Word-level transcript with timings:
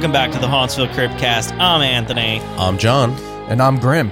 Welcome 0.00 0.12
back 0.12 0.30
to 0.30 0.38
the 0.38 0.46
Hauntsville 0.46 0.88
Cryptcast. 0.94 1.52
I'm 1.60 1.82
Anthony. 1.82 2.40
I'm 2.56 2.78
Jon. 2.78 3.10
And 3.50 3.60
I'm 3.60 3.78
Grim. 3.78 4.08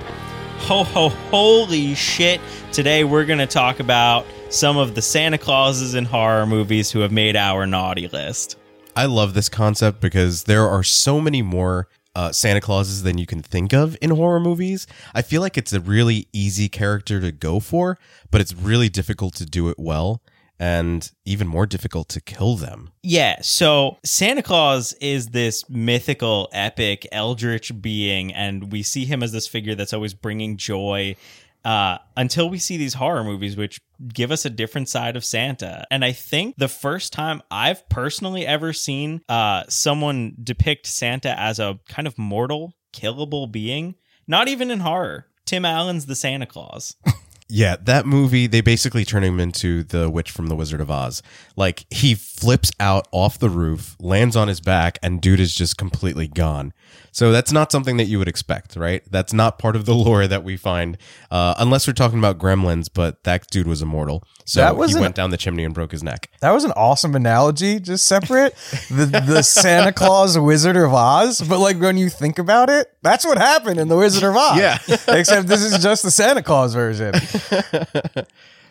Ho 0.67 0.85
ho 0.85 1.09
holy 1.09 1.95
shit. 1.95 2.43
Today 2.73 3.05
we're 3.05 3.25
going 3.25 3.39
to 3.39 3.47
talk 3.47 3.81
about 3.81 4.27
some 4.51 4.77
of 4.77 4.95
the 4.95 5.01
Santa 5.01 5.39
Clauses 5.39 5.95
in 5.95 6.05
horror 6.05 6.45
movies 6.45 6.91
who 6.91 7.01
have 7.01 7.11
made 7.11 7.37
our 7.37 7.67
naughty 7.67 8.07
list. 8.07 8.59
I 8.97 9.07
love 9.07 9.33
this 9.33 9.49
concept 9.49 10.03
because 10.03 10.45
there 10.45 10.69
are 10.69 10.83
so 10.83 11.23
many 11.23 11.41
more 11.41 11.89
uh, 12.15 12.33
Santa 12.33 12.61
Clauses 12.61 13.03
than 13.03 13.17
you 13.17 13.25
can 13.25 13.41
think 13.41 13.73
of 13.73 13.97
in 14.03 14.11
horror 14.11 14.41
movies. 14.41 14.87
I 15.15 15.23
feel 15.23 15.41
like 15.41 15.57
it's 15.57 15.73
a 15.73 15.81
really 15.81 16.29
easy 16.35 16.69
character 16.69 17.19
to 17.19 17.33
go 17.33 17.61
for, 17.61 17.99
but 18.31 18.43
it's 18.43 18.53
really 18.53 18.91
difficult 18.91 19.37
to 19.37 19.47
do 19.47 19.71
it 19.71 19.79
well 19.79 20.21
and 20.59 21.11
even 21.25 21.47
more 21.47 21.67
difficult 21.67 22.09
to 22.11 22.21
kill 22.21 22.57
them. 22.57 22.91
Yeah, 23.03 23.41
so 23.43 23.99
Santa 24.05 24.43
Claus 24.43 24.93
is 24.95 25.29
this 25.29 25.69
mythical, 25.69 26.49
epic, 26.53 27.07
eldritch 27.13 27.81
being, 27.81 28.33
and 28.33 28.73
we 28.73 28.83
see 28.83 29.05
him 29.05 29.23
as 29.23 29.33
this 29.33 29.47
figure 29.47 29.75
that's 29.75 29.93
always 29.93 30.15
bringing 30.15 30.57
joy 30.57 31.17
uh, 31.65 31.99
until 32.17 32.49
we 32.49 32.59
see 32.59 32.77
these 32.77 32.95
horror 32.95 33.25
movies, 33.25 33.57
which 33.57 33.81
give 34.13 34.31
us 34.31 34.45
a 34.45 34.51
different 34.51 34.89
side 34.89 35.17
of 35.17 35.25
Santa. 35.25 35.85
And 35.91 36.05
I 36.05 36.13
think 36.13 36.57
the 36.57 36.69
first 36.69 37.13
time 37.13 37.43
I've 37.51 37.89
personally 37.89 38.47
ever 38.47 38.73
seen 38.73 39.21
uh, 39.29 39.65
someone 39.69 40.37
depict 40.43 40.87
Santa 40.87 41.39
as 41.39 41.59
a 41.59 41.79
kind 41.89 42.07
of 42.07 42.17
mortal, 42.17 42.75
killable 42.93 43.51
being, 43.51 43.97
not 44.27 44.49
even 44.49 44.71
in 44.71 44.81
horror. 44.81 45.27
Tim 45.47 45.65
Allen's 45.65 46.07
The 46.07 46.15
Santa 46.15 46.47
Claus. 46.47 46.97
Yeah, 47.51 47.77
that 47.85 48.05
movie, 48.05 48.47
they 48.47 48.61
basically 48.61 49.07
turn 49.07 49.25
him 49.25 49.41
into 49.41 49.83
the 49.83 50.11
witch 50.11 50.31
from 50.31 50.49
the 50.49 50.55
Wizard 50.55 50.83
of 50.83 50.91
Oz. 50.91 51.23
Like, 51.57 51.87
he 51.89 52.15
flips 52.15 52.71
out 52.79 53.09
off 53.11 53.39
the 53.39 53.49
roof, 53.49 53.97
lands 53.99 54.37
on 54.37 54.49
his 54.49 54.61
back, 54.61 54.99
and 55.03 55.19
dude 55.21 55.41
is 55.41 55.55
just 55.55 55.79
completely 55.79 56.29
gone. 56.29 56.75
So 57.19 57.33
that's 57.33 57.51
not 57.51 57.73
something 57.73 57.97
that 57.97 58.05
you 58.05 58.17
would 58.21 58.29
expect, 58.29 58.77
right? 58.77 59.03
That's 59.11 59.33
not 59.33 59.59
part 59.59 59.75
of 59.75 59.87
the 59.87 59.93
lore 59.95 60.29
that 60.29 60.45
we 60.45 60.57
find, 60.57 60.97
uh, 61.33 61.53
unless 61.59 61.89
we're 61.89 61.93
talking 61.93 62.21
about 62.21 62.39
gremlins, 62.39 62.87
but 62.95 63.25
that 63.25 63.49
dude 63.51 63.67
was 63.67 63.83
immortal. 63.83 64.23
So 64.45 64.61
That 64.61 64.77
was 64.77 64.93
he 64.93 64.97
an- 64.99 65.03
went 65.03 65.15
down 65.17 65.31
the 65.31 65.37
chimney 65.37 65.65
and 65.65 65.75
broke 65.75 65.91
his 65.91 66.05
neck. 66.05 66.31
That 66.43 66.53
was 66.53 66.63
an 66.63 66.71
awesome 66.77 67.17
analogy, 67.17 67.81
just 67.81 68.05
separate 68.07 68.55
the 68.89 69.07
the 69.07 69.43
Santa 69.43 69.93
Claus 69.93 70.39
Wizard 70.39 70.77
of 70.77 70.95
Oz. 70.95 71.41
But 71.41 71.59
like 71.59 71.81
when 71.81 71.97
you 71.99 72.09
think 72.09 72.39
about 72.39 72.71
it, 72.71 72.87
that's 73.03 73.27
what 73.27 73.37
happened 73.37 73.81
in 73.81 73.89
the 73.89 73.97
Wizard 73.97 74.23
of 74.23 74.37
Oz. 74.37 74.57
Yeah. 74.57 74.79
Except 75.09 75.49
this 75.49 75.65
is 75.65 75.83
just 75.83 76.05
the 76.05 76.13
Santa 76.13 76.43
Claus 76.45 76.73
version. 76.73 77.15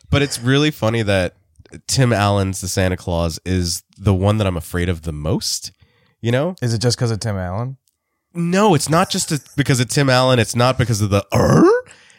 But 0.09 0.21
it's 0.21 0.39
really 0.39 0.71
funny 0.71 1.01
that 1.01 1.35
Tim 1.87 2.13
Allen's 2.13 2.61
The 2.61 2.69
Santa 2.69 2.95
Claus 2.95 3.41
is 3.45 3.83
the 3.97 4.13
one 4.13 4.37
that 4.37 4.47
I'm 4.47 4.55
afraid 4.55 4.87
of 4.87 5.01
the 5.01 5.11
most. 5.11 5.73
You 6.21 6.31
know? 6.31 6.55
Is 6.61 6.73
it 6.73 6.79
just 6.79 6.95
because 6.97 7.11
of 7.11 7.19
Tim 7.19 7.35
Allen? 7.37 7.75
No, 8.37 8.75
it's 8.75 8.89
not 8.89 9.09
just 9.09 9.31
a, 9.31 9.41
because 9.55 9.79
of 9.79 9.89
Tim 9.89 10.09
Allen. 10.09 10.39
It's 10.39 10.55
not 10.55 10.77
because 10.77 11.01
of 11.01 11.09
the 11.09 11.25
"Er?" 11.33 11.63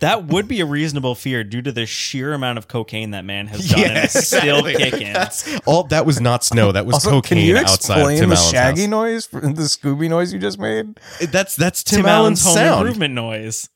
That 0.00 0.26
would 0.26 0.46
be 0.46 0.60
a 0.60 0.64
reasonable 0.66 1.16
fear 1.16 1.42
due 1.42 1.60
to 1.62 1.72
the 1.72 1.84
sheer 1.84 2.32
amount 2.32 2.58
of 2.58 2.68
cocaine 2.68 3.10
that 3.10 3.24
man 3.24 3.48
has 3.48 3.68
done 3.68 3.80
and 3.84 4.04
is 4.04 4.12
still 4.28 4.64
exactly. 4.66 4.90
kicking. 5.00 5.12
That's 5.12 5.58
all. 5.66 5.84
That 5.84 6.06
was 6.06 6.20
not 6.20 6.44
snow. 6.44 6.70
That 6.70 6.86
was 6.86 6.94
Also, 6.94 7.10
cocaine 7.10 7.38
can 7.38 7.38
you 7.38 7.56
outside 7.56 7.94
of 7.94 7.98
explain 8.02 8.18
Tim 8.20 8.28
the 8.30 8.36
Allen's 8.36 8.50
Shaggy 8.50 8.80
house. 8.82 8.90
noise, 8.90 9.26
the 9.26 9.38
Scooby 9.38 10.08
noise 10.08 10.32
you 10.32 10.38
just 10.38 10.58
made? 10.60 11.00
That's 11.32 11.56
that's 11.56 11.82
Tim, 11.82 11.98
Tim, 12.02 12.06
Allen's, 12.06 12.44
Allen's 12.44 12.44
home 12.44 12.54
sound. 12.54 12.80
improvement 12.82 13.14
noise. 13.14 13.68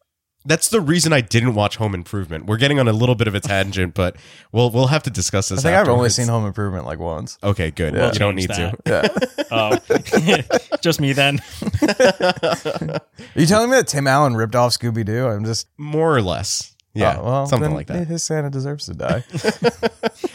That's 0.45 0.69
the 0.69 0.81
reason 0.81 1.13
I 1.13 1.21
didn't 1.21 1.55
watch 1.55 1.77
Home 1.77 1.95
Improvement. 1.95 2.47
We're 2.47 2.57
getting 2.57 2.81
on 2.81 2.89
a 2.89 2.93
little 2.93 3.15
bit 3.15 3.29
of 3.29 3.35
a 3.35 3.41
tangent, 3.41 3.95
but 4.03 4.17
we'll 4.51 4.71
we'll 4.71 4.89
have 4.89 5.03
to 5.05 5.11
discuss 5.11 5.49
this. 5.51 5.61
I 5.61 5.63
think 5.63 5.75
I've 5.77 5.89
only 5.89 5.93
afterwards. 6.07 6.15
seen 6.17 6.29
Home 6.29 6.47
Improvement 6.47 6.85
like 6.85 6.99
once. 6.99 7.39
Okay, 7.43 7.71
good. 7.71 7.95
Yeah. 7.95 8.13
you 8.13 8.19
don't 8.19 8.37
Change 8.37 8.49
need 8.49 8.55
to. 8.55 8.77
Yeah. 8.87 9.09
Oh, 9.55 9.77
just 10.81 10.99
me 10.99 11.13
then. 11.13 11.39
Are 11.83 13.01
you 13.35 13.45
telling 13.45 13.69
me 13.69 13.77
that 13.77 13.87
Tim 13.87 14.07
Allen 14.07 14.35
ripped 14.35 14.55
off 14.55 14.73
Scooby 14.73 15.05
Doo? 15.05 15.27
I'm 15.27 15.45
just 15.45 15.69
More 15.77 16.17
or 16.17 16.23
less. 16.23 16.75
Yeah, 16.95 17.17
oh, 17.19 17.25
well, 17.25 17.47
something 17.47 17.71
then 17.71 17.77
like 17.77 17.87
that. 17.89 18.07
His 18.07 18.23
Santa 18.23 18.51
deserves 18.51 18.85
to 18.87 18.95
die. 18.95 19.25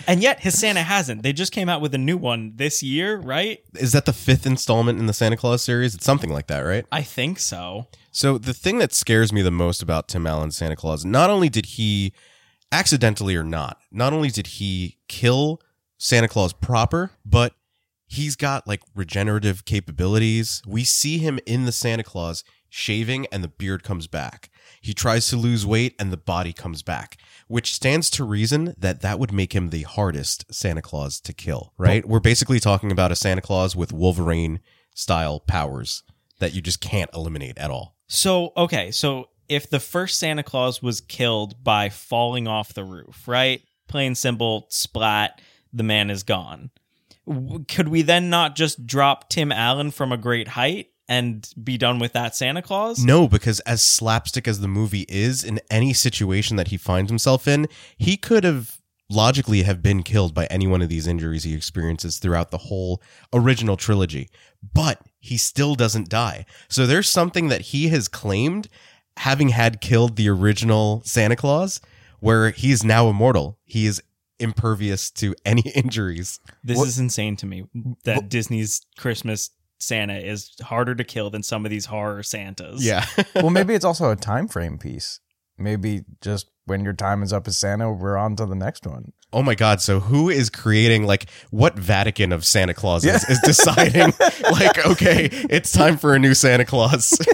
And 0.08 0.22
yet 0.24 0.40
his 0.40 0.58
Santa 0.58 0.82
hasn't. 0.82 1.22
They 1.22 1.34
just 1.34 1.52
came 1.52 1.70
out 1.70 1.82
with 1.82 1.94
a 1.94 2.00
new 2.00 2.18
one 2.18 2.54
this 2.56 2.82
year, 2.82 3.18
right? 3.18 3.60
Is 3.76 3.92
that 3.92 4.06
the 4.06 4.14
fifth 4.14 4.46
installment 4.48 5.00
in 5.00 5.06
the 5.06 5.14
Santa 5.14 5.38
Claus 5.38 5.62
series? 5.62 5.94
It's 5.94 6.06
something 6.06 6.32
like 6.32 6.48
that, 6.48 6.62
right? 6.62 6.86
I 6.92 7.04
think 7.04 7.38
so. 7.40 7.88
So 8.18 8.40
the 8.40 8.56
thing 8.56 8.80
that 8.80 8.94
scares 8.94 9.32
me 9.32 9.44
the 9.44 9.52
most 9.52 9.84
about 9.84 10.08
Tim 10.08 10.26
Allen's 10.26 10.58
Santa 10.58 10.76
Claus, 10.76 11.06
not 11.06 11.30
only 11.30 11.50
did 11.50 11.68
he 11.68 12.14
accidentally 12.72 13.36
or 13.36 13.44
not, 13.44 13.78
not 13.92 14.12
only 14.12 14.30
did 14.30 14.48
he 14.48 14.98
kill 15.08 15.62
Santa 16.00 16.28
Claus 16.28 16.52
proper, 16.52 17.12
but 17.24 17.54
he's 18.08 18.36
got 18.36 18.68
like 18.68 18.82
regenerative 18.96 19.66
capabilities. 19.66 20.64
We 20.66 20.84
see 20.84 21.20
him 21.20 21.40
in 21.46 21.66
the 21.66 21.72
Santa 21.72 22.04
Claus 22.04 22.44
shaving 22.70 23.28
and 23.28 23.44
the 23.44 23.50
beard 23.50 23.84
comes 23.84 24.08
back. 24.08 24.50
He 24.82 24.96
tries 24.96 25.28
to 25.28 25.38
lose 25.38 25.64
weight 25.64 25.94
and 26.00 26.12
the 26.12 26.18
body 26.18 26.54
comes 26.54 26.82
back, 26.82 27.18
which 27.48 27.76
stands 27.76 28.10
to 28.10 28.24
reason 28.24 28.74
that 28.80 29.02
that 29.02 29.20
would 29.20 29.32
make 29.32 29.54
him 29.54 29.70
the 29.70 29.84
hardest 29.84 30.52
Santa 30.52 30.82
Claus 30.82 31.20
to 31.20 31.34
kill, 31.34 31.72
right? 31.78 32.04
We're 32.04 32.20
basically 32.20 32.60
talking 32.60 32.92
about 32.92 33.12
a 33.12 33.16
Santa 33.16 33.42
Claus 33.42 33.76
with 33.76 33.94
Wolverine 33.94 34.60
style 34.96 35.40
powers 35.40 36.02
that 36.40 36.56
you 36.56 36.64
just 36.64 36.82
can't 36.82 37.12
eliminate 37.14 37.60
at 37.60 37.70
all. 37.70 37.97
So, 38.08 38.54
okay, 38.56 38.92
so 38.92 39.30
if 39.50 39.70
the 39.70 39.80
first 39.80 40.20
Santa 40.20 40.44
Claus 40.44 40.82
was 40.82 41.02
killed 41.02 41.64
by 41.64 41.90
falling 41.90 42.48
off 42.48 42.74
the 42.74 42.84
roof, 42.84 43.28
right? 43.28 43.62
Plain 43.88 44.16
simple, 44.16 44.68
splat, 44.70 45.42
the 45.74 45.84
man 45.84 46.10
is 46.10 46.24
gone. 46.24 46.72
Could 47.68 47.90
we 47.90 48.02
then 48.02 48.30
not 48.30 48.56
just 48.56 48.86
drop 48.88 49.30
Tim 49.30 49.52
Allen 49.52 49.92
from 49.92 50.12
a 50.12 50.18
great 50.18 50.50
height 50.50 50.88
and 51.10 51.50
be 51.62 51.78
done 51.78 52.00
with 52.00 52.14
that 52.14 52.36
Santa 52.36 52.62
Claus? 52.62 53.04
No, 53.04 53.28
because 53.28 53.60
as 53.62 53.82
slapstick 53.82 54.48
as 54.48 54.62
the 54.62 54.68
movie 54.68 55.06
is, 55.10 55.44
in 55.44 55.60
any 55.70 55.94
situation 55.94 56.56
that 56.58 56.70
he 56.70 56.78
finds 56.78 57.12
himself 57.12 57.48
in, 57.48 57.68
he 57.98 58.16
could 58.18 58.44
have 58.44 58.80
logically 59.10 59.64
have 59.64 59.82
been 59.82 60.04
killed 60.04 60.34
by 60.34 60.46
any 60.48 60.68
one 60.68 60.82
of 60.82 60.90
these 60.90 61.08
injuries 61.08 61.44
he 61.44 61.54
experiences 61.54 62.20
throughout 62.20 62.52
the 62.52 62.58
whole 62.58 63.02
original 63.34 63.78
trilogy. 63.78 64.30
But 64.74 65.02
he 65.28 65.38
still 65.38 65.76
doesn't 65.76 66.10
die. 66.10 66.46
So 66.70 66.86
there's 66.86 67.10
something 67.10 67.50
that 67.50 67.62
he 67.62 67.90
has 67.90 68.08
claimed 68.08 68.68
having 69.18 69.50
had 69.50 69.82
killed 69.82 70.16
the 70.16 70.30
original 70.30 71.02
Santa 71.06 71.36
Claus 71.36 71.80
where 72.20 72.52
he 72.52 72.72
is 72.72 72.84
now 72.84 73.10
immortal. 73.10 73.58
He 73.66 73.86
is 73.86 74.02
impervious 74.40 75.10
to 75.12 75.34
any 75.46 75.62
injuries. 75.76 76.40
This 76.64 76.78
What- 76.78 76.88
is 76.88 77.00
insane 77.00 77.36
to 77.38 77.46
me 77.46 77.66
that 78.04 78.30
Disney's 78.30 78.82
Christmas 78.98 79.50
Santa 79.80 80.18
is 80.18 80.52
harder 80.64 80.96
to 80.96 81.04
kill 81.04 81.30
than 81.30 81.44
some 81.44 81.66
of 81.66 81.70
these 81.70 81.86
horror 81.86 82.24
Santas. 82.24 82.84
Yeah. 82.84 83.06
well, 83.36 83.50
maybe 83.60 83.74
it's 83.76 83.86
also 83.86 84.10
a 84.12 84.16
time 84.16 84.48
frame 84.48 84.78
piece. 84.80 85.20
Maybe 85.58 86.04
just 86.22 86.50
when 86.68 86.84
your 86.84 86.94
time 86.94 87.24
is 87.24 87.34
up 87.34 87.48
as 87.48 87.58
Santa, 87.58 87.92
we're 87.92 88.16
on 88.18 88.36
to 88.36 88.46
the 88.46 88.56
next 88.56 88.86
one. 88.86 89.12
Oh 89.34 89.42
my 89.44 89.56
God! 89.56 89.82
So 89.82 90.00
who 90.00 90.30
is 90.30 90.50
creating 90.50 91.06
like 91.06 91.30
what 91.50 91.78
Vatican 91.78 92.32
of 92.32 92.46
Santa 92.46 92.74
Clauses 92.74 93.24
is 93.30 93.40
deciding 93.44 94.14
like 94.52 94.86
okay, 94.86 95.30
it's 95.50 95.72
time 95.72 95.98
for 95.98 96.14
a 96.14 96.20
new 96.20 96.34
Santa 96.34 96.66
Claus? 96.66 97.18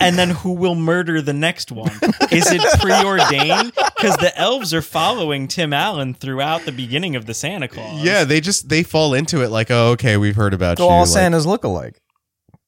And 0.00 0.16
then 0.16 0.30
who 0.30 0.52
will 0.52 0.76
murder 0.76 1.20
the 1.20 1.32
next 1.32 1.72
one? 1.72 1.90
Is 2.30 2.46
it 2.52 2.62
preordained? 2.80 3.72
Because 3.96 4.16
the 4.18 4.30
elves 4.36 4.72
are 4.72 4.80
following 4.80 5.48
Tim 5.48 5.72
Allen 5.72 6.14
throughout 6.14 6.62
the 6.64 6.70
beginning 6.70 7.16
of 7.16 7.26
the 7.26 7.34
Santa 7.34 7.66
Claus. 7.66 8.00
yeah, 8.04 8.22
they 8.22 8.40
just 8.40 8.68
they 8.68 8.84
fall 8.84 9.12
into 9.12 9.42
it 9.42 9.48
like 9.48 9.72
oh 9.72 9.88
okay, 9.94 10.16
we've 10.16 10.36
heard 10.36 10.54
about 10.54 10.78
So 10.78 10.84
you. 10.84 10.90
all 10.90 11.00
like- 11.00 11.08
Santas 11.08 11.46
look 11.46 11.64
alike. 11.64 12.00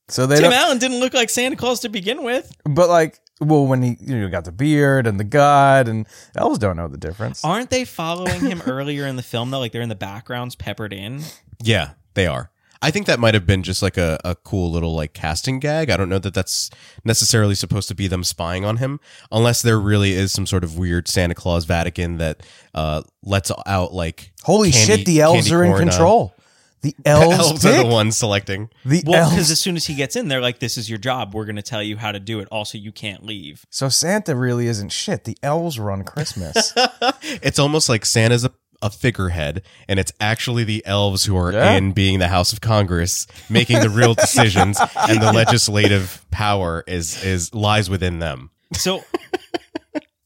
So 0.09 0.27
they 0.27 0.41
Tim 0.41 0.51
don't, 0.51 0.55
Allen 0.55 0.79
didn't 0.79 0.99
look 0.99 1.15
like 1.15 1.31
Santa 1.31 1.55
Claus 1.55 1.79
to 1.81 1.89
begin 1.89 2.25
with. 2.25 2.51
but 2.65 2.89
like, 2.89 3.21
well, 3.41 3.67
when 3.67 3.83
he 3.83 3.97
you 4.01 4.21
know 4.21 4.29
got 4.29 4.45
the 4.45 4.53
beard 4.53 5.07
and 5.07 5.19
the 5.19 5.25
gut, 5.25 5.89
and 5.89 6.07
elves 6.37 6.59
don't 6.59 6.77
know 6.77 6.89
the 6.89 6.99
difference. 6.99 7.45
Aren't 7.45 7.71
they 7.71 7.85
following 7.85 8.41
him 8.41 8.63
earlier 8.67 9.07
in 9.07 9.17
the 9.17 9.23
film 9.23 9.51
though? 9.51 9.59
Like 9.59 9.73
they're 9.73 9.83
in 9.83 9.89
the 9.89 9.95
backgrounds 9.95 10.55
peppered 10.55 10.93
in. 10.93 11.23
yeah, 11.63 11.91
they 12.15 12.27
are. 12.27 12.51
I 12.83 12.91
think 12.91 13.05
that 13.09 13.21
might 13.21 13.35
have 13.35 13.47
been 13.47 13.63
just 13.63 13.83
like 13.83 13.99
a, 13.99 14.19
a 14.25 14.35
cool 14.35 14.71
little 14.71 14.95
like 14.95 15.13
casting 15.13 15.59
gag. 15.59 15.91
I 15.91 15.99
don't 15.99 16.09
know 16.09 16.19
that 16.19 16.33
that's 16.33 16.71
necessarily 17.05 17.55
supposed 17.55 17.89
to 17.89 17.95
be 17.95 18.07
them 18.07 18.25
spying 18.25 18.65
on 18.65 18.79
him, 18.79 19.01
unless 19.31 19.61
there 19.61 19.79
really 19.79 20.13
is 20.13 20.33
some 20.33 20.47
sort 20.47 20.65
of 20.65 20.79
weird 20.79 21.07
Santa 21.07 21.35
Claus 21.35 21.67
Vatican 21.67 22.17
that 22.17 22.43
uh, 22.75 23.03
lets 23.23 23.53
out 23.67 23.93
like 23.93 24.33
Holy 24.45 24.71
candy- 24.73 24.97
shit, 24.97 25.07
the 25.07 25.21
elves 25.21 25.53
are 25.53 25.63
in 25.63 25.73
corn, 25.73 25.89
uh, 25.89 25.91
control. 25.91 26.35
The 26.37 26.40
The 26.83 26.97
elves, 27.05 27.39
elves 27.39 27.67
are 27.67 27.83
the 27.83 27.87
ones 27.87 28.17
selecting. 28.17 28.71
The 28.87 29.03
Well, 29.07 29.23
elves. 29.25 29.35
because 29.35 29.51
as 29.51 29.61
soon 29.61 29.77
as 29.77 29.87
he 29.87 29.95
gets 29.95 30.17
in, 30.17 30.29
they're 30.29 30.41
like, 30.41 30.61
"This 30.61 30.79
is 30.79 30.89
your 30.89 30.99
job. 30.99 31.35
We're 31.35 31.45
going 31.45 31.57
to 31.57 31.63
tell 31.63 31.83
you 31.83 31.99
how 31.99 32.11
to 32.13 32.19
do 32.21 32.41
it. 32.41 32.49
Also, 32.51 32.79
you 32.79 32.91
can't 32.93 33.25
leave." 33.25 33.67
So 33.69 33.89
Santa 33.91 34.35
really 34.35 34.67
isn't 34.67 34.91
shit. 34.91 35.25
The 35.25 35.37
elves 35.43 35.79
run 35.79 36.05
Christmas. 36.05 36.73
it's 37.43 37.59
almost 37.59 37.89
like 37.91 38.07
Santa's 38.07 38.45
a, 38.47 38.53
a 38.81 38.89
figurehead, 38.89 39.61
and 39.89 40.01
it's 40.01 40.13
actually 40.21 40.65
the 40.65 40.83
elves 40.87 41.27
who 41.27 41.37
are 41.37 41.53
Yeah. 41.53 41.73
in 41.75 41.93
being 41.93 42.19
the 42.19 42.29
House 42.29 42.53
of 42.55 42.63
Congress, 42.63 43.27
making 43.51 43.81
the 43.81 43.91
real 43.91 44.15
decisions, 44.15 44.79
and 44.97 45.21
the 45.21 45.33
legislative 45.33 46.25
power 46.31 46.83
is 46.87 47.23
is 47.23 47.53
lies 47.55 47.91
within 47.91 48.21
them. 48.21 48.51
So, 48.73 49.05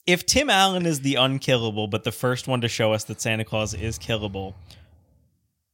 if 0.06 0.26
Tim 0.26 0.50
Allen 0.50 0.86
is 0.86 1.00
the 1.00 1.14
unkillable, 1.16 1.88
but 1.88 2.04
the 2.04 2.12
first 2.12 2.46
one 2.46 2.60
to 2.60 2.68
show 2.68 2.92
us 2.92 3.04
that 3.04 3.20
Santa 3.20 3.44
Claus 3.44 3.74
is 3.74 3.98
killable, 3.98 4.54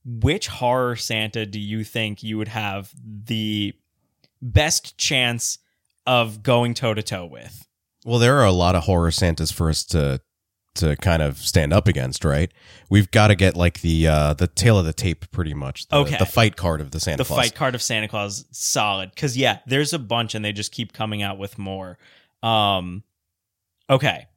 which 0.05 0.49
horror 0.49 0.97
Santa 0.97 1.45
do 1.47 1.59
you 1.61 1.85
think 1.85 2.23
you 2.23 2.39
would 2.39 2.49
have 2.49 2.93
the 3.03 3.75
best 4.41 4.97
chance 4.97 5.59
of 6.07 6.43
going 6.43 6.75
toe 6.75 6.95
to 6.95 7.03
toe 7.03 7.27
with? 7.27 7.67
Well, 8.05 8.19
there 8.19 8.37
are 8.39 8.47
a 8.47 8.53
lot 8.53 8.75
of 8.75 8.85
horror 8.85 9.11
Santas 9.11 9.51
for 9.53 9.69
us 9.69 9.85
to 9.87 10.21
to 10.77 10.95
kind 10.97 11.21
of 11.21 11.37
stand 11.39 11.73
up 11.73 11.89
against, 11.89 12.25
right? 12.25 12.51
We've 12.89 13.11
got 13.11 13.27
to 13.27 13.35
get 13.35 13.57
like 13.57 13.81
the 13.81 14.07
uh 14.07 14.35
the 14.35 14.47
tail 14.47 14.79
of 14.79 14.87
the 14.87 14.93
tape 14.93 15.31
pretty 15.33 15.53
much. 15.53 15.87
The, 15.89 15.97
Okay. 15.97 16.17
The 16.17 16.25
fight 16.27 16.57
card 16.57 16.81
of 16.81 16.93
the 16.93 17.01
Santa 17.01 17.19
the 17.19 17.25
Claus. 17.25 17.39
fight 17.39 17.55
card 17.55 17.75
of 17.75 17.83
Santa 17.83 18.09
Claus 18.09 18.47
solid 18.53 19.11
because 19.15 19.37
yeah, 19.37 19.59
there's 19.67 19.93
a 19.93 19.99
bunch 19.99 20.35
and 20.35 20.45
they 20.45 20.53
just 20.53 20.73
keep 20.73 20.93
coming 20.93 21.23
out 21.23 21.39
with 21.39 21.59
more. 21.59 21.99
Um, 22.43 23.03
okay, 23.91 24.29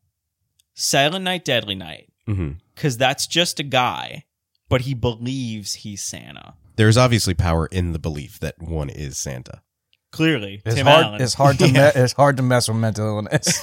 Silent 0.74 1.24
Night, 1.24 1.45
Deadly 1.45 1.75
Night, 1.75 2.10
hmm 2.25 2.51
because 2.75 2.98
that's 2.98 3.27
just 3.27 3.60
a 3.60 3.63
guy, 3.63 4.25
but 4.74 4.81
he 4.81 4.96
believes 4.96 5.75
he's 5.75 6.02
Santa. 6.02 6.56
There's 6.78 6.98
obviously 6.98 7.36
power 7.36 7.68
in 7.68 7.92
the 7.92 8.00
belief 8.00 8.40
that 8.40 8.60
one 8.60 8.90
is 8.90 9.20
Santa. 9.20 9.62
Clearly, 10.12 10.64
It's 10.66 10.74
Tim 10.75 10.88
hard. 10.88 11.06
Allen. 11.06 11.22
It's 11.22 11.36
hard 11.36 11.60
to. 11.60 11.68
Me- 11.72 11.80
it's 11.80 12.14
hard 12.14 12.38
to 12.38 12.44
mess 12.44 12.68
with 12.68 12.78
mental 12.78 13.06
illness. 13.06 13.48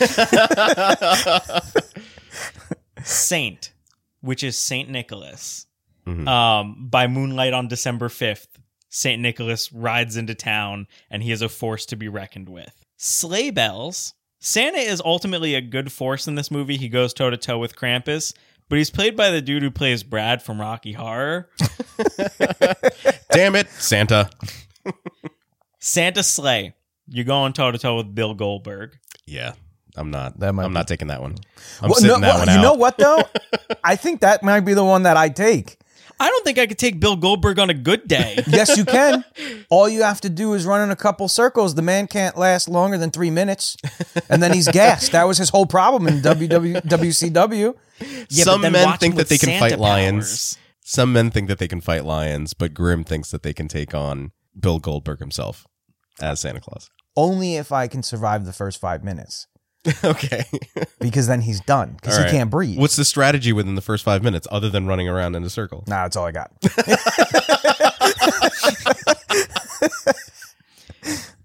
Saint, 3.02 3.72
which 4.20 4.42
is 4.44 4.58
Saint 4.58 4.90
Nicholas. 4.90 5.66
Mhm. 6.06 6.28
Um, 6.28 6.88
by 6.88 7.06
moonlight 7.06 7.52
on 7.52 7.68
December 7.68 8.08
fifth, 8.08 8.58
Saint 8.88 9.22
Nicholas 9.22 9.72
rides 9.72 10.16
into 10.16 10.34
town, 10.34 10.86
and 11.10 11.22
he 11.22 11.32
is 11.32 11.42
a 11.42 11.48
force 11.48 11.86
to 11.86 11.96
be 11.96 12.08
reckoned 12.08 12.48
with. 12.48 12.84
Sleigh 12.96 13.50
bells. 13.50 14.14
Santa 14.40 14.78
is 14.78 15.02
ultimately 15.04 15.54
a 15.54 15.60
good 15.60 15.92
force 15.92 16.26
in 16.26 16.34
this 16.34 16.50
movie. 16.50 16.76
He 16.78 16.88
goes 16.88 17.12
toe 17.12 17.30
to 17.30 17.36
toe 17.36 17.58
with 17.58 17.76
Krampus, 17.76 18.32
but 18.70 18.78
he's 18.78 18.88
played 18.90 19.16
by 19.16 19.30
the 19.30 19.42
dude 19.42 19.62
who 19.62 19.70
plays 19.70 20.02
Brad 20.02 20.40
from 20.40 20.58
Rocky 20.60 20.92
Horror. 20.94 21.50
Damn 23.32 23.56
it, 23.56 23.68
Santa. 23.68 24.30
Santa's 25.78 26.26
Slay. 26.28 26.74
You're 27.08 27.24
going 27.24 27.52
toe 27.52 27.70
to 27.72 27.78
toe 27.78 27.96
with 27.96 28.14
Bill 28.14 28.34
Goldberg. 28.34 28.96
Yeah, 29.26 29.54
I'm 29.96 30.10
not. 30.10 30.38
That 30.38 30.54
might 30.54 30.64
I'm 30.64 30.70
be- 30.70 30.74
not 30.74 30.88
taking 30.88 31.08
that 31.08 31.20
one. 31.20 31.34
I'm 31.82 31.90
Well, 31.90 31.94
sitting 31.98 32.20
no, 32.20 32.26
that 32.26 32.34
well, 32.36 32.46
one 32.46 32.54
you 32.56 32.62
know 32.62 32.74
what 32.74 32.96
though? 32.98 33.22
I 33.84 33.96
think 33.96 34.20
that 34.20 34.42
might 34.42 34.60
be 34.60 34.74
the 34.74 34.84
one 34.84 35.02
that 35.02 35.16
I 35.16 35.28
take. 35.28 35.76
I 36.20 36.28
don't 36.28 36.44
think 36.44 36.58
I 36.58 36.66
could 36.66 36.78
take 36.78 37.00
Bill 37.00 37.16
Goldberg 37.16 37.58
on 37.58 37.70
a 37.70 37.74
good 37.74 38.06
day. 38.06 38.38
Yes, 38.46 38.76
you 38.76 38.84
can. 38.84 39.24
All 39.70 39.88
you 39.88 40.02
have 40.02 40.20
to 40.22 40.28
do 40.28 40.52
is 40.54 40.66
run 40.66 40.82
in 40.82 40.90
a 40.90 40.96
couple 40.96 41.28
circles. 41.28 41.76
The 41.76 41.82
man 41.82 42.06
can't 42.08 42.36
last 42.36 42.68
longer 42.68 42.98
than 42.98 43.10
three 43.10 43.30
minutes, 43.30 43.76
and 44.28 44.42
then 44.42 44.52
he's 44.52 44.68
gassed. 44.72 45.12
That 45.12 45.24
was 45.24 45.38
his 45.38 45.48
whole 45.50 45.66
problem 45.66 46.06
in 46.06 46.20
WW, 46.20 46.82
WCW. 46.82 47.74
Yeah, 48.28 48.44
Some 48.44 48.60
men 48.62 48.98
think 48.98 49.14
that 49.16 49.28
they 49.28 49.38
can 49.38 49.48
Santa 49.48 49.60
fight 49.60 49.78
lions. 49.78 50.58
Some 50.84 51.12
men 51.12 51.30
think 51.30 51.48
that 51.48 51.58
they 51.58 51.68
can 51.68 51.80
fight 51.80 52.04
lions, 52.04 52.52
but 52.52 52.74
Grim 52.74 53.04
thinks 53.04 53.30
that 53.30 53.42
they 53.42 53.52
can 53.52 53.68
take 53.68 53.94
on 53.94 54.32
Bill 54.58 54.78
Goldberg 54.78 55.20
himself 55.20 55.66
as 56.20 56.40
Santa 56.40 56.60
Claus. 56.60 56.90
Only 57.16 57.56
if 57.56 57.70
I 57.72 57.86
can 57.86 58.02
survive 58.02 58.44
the 58.44 58.52
first 58.52 58.80
five 58.80 59.04
minutes, 59.04 59.46
okay. 60.04 60.44
because 61.00 61.26
then 61.26 61.40
he's 61.40 61.60
done 61.60 61.92
because 61.92 62.14
All 62.14 62.20
he 62.20 62.24
right. 62.24 62.30
can't 62.32 62.50
breathe. 62.50 62.78
What's 62.78 62.96
the 62.96 63.04
strategy 63.04 63.52
within 63.52 63.74
the 63.74 63.80
first 63.80 64.04
five 64.04 64.22
minutes 64.22 64.46
other 64.50 64.68
than 64.68 64.86
running 64.86 65.08
around 65.08 65.34
in 65.36 65.42
a 65.44 65.50
circle? 65.50 65.84
Nah, 65.86 66.02
that's 66.02 66.16
all 66.16 66.26
I 66.26 66.32
got. 66.32 66.52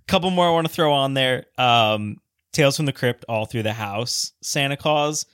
couple 0.08 0.30
more 0.30 0.48
I 0.48 0.52
want 0.52 0.68
to 0.68 0.74
throw 0.74 0.94
on 0.94 1.14
there. 1.14 1.46
Um, 1.58 2.18
Tales 2.54 2.78
from 2.78 2.86
the 2.86 2.94
Crypt, 2.94 3.26
all 3.28 3.46
through 3.46 3.64
the 3.64 3.74
house. 3.74 4.32
Santa 4.42 4.78
Claus, 4.78 5.26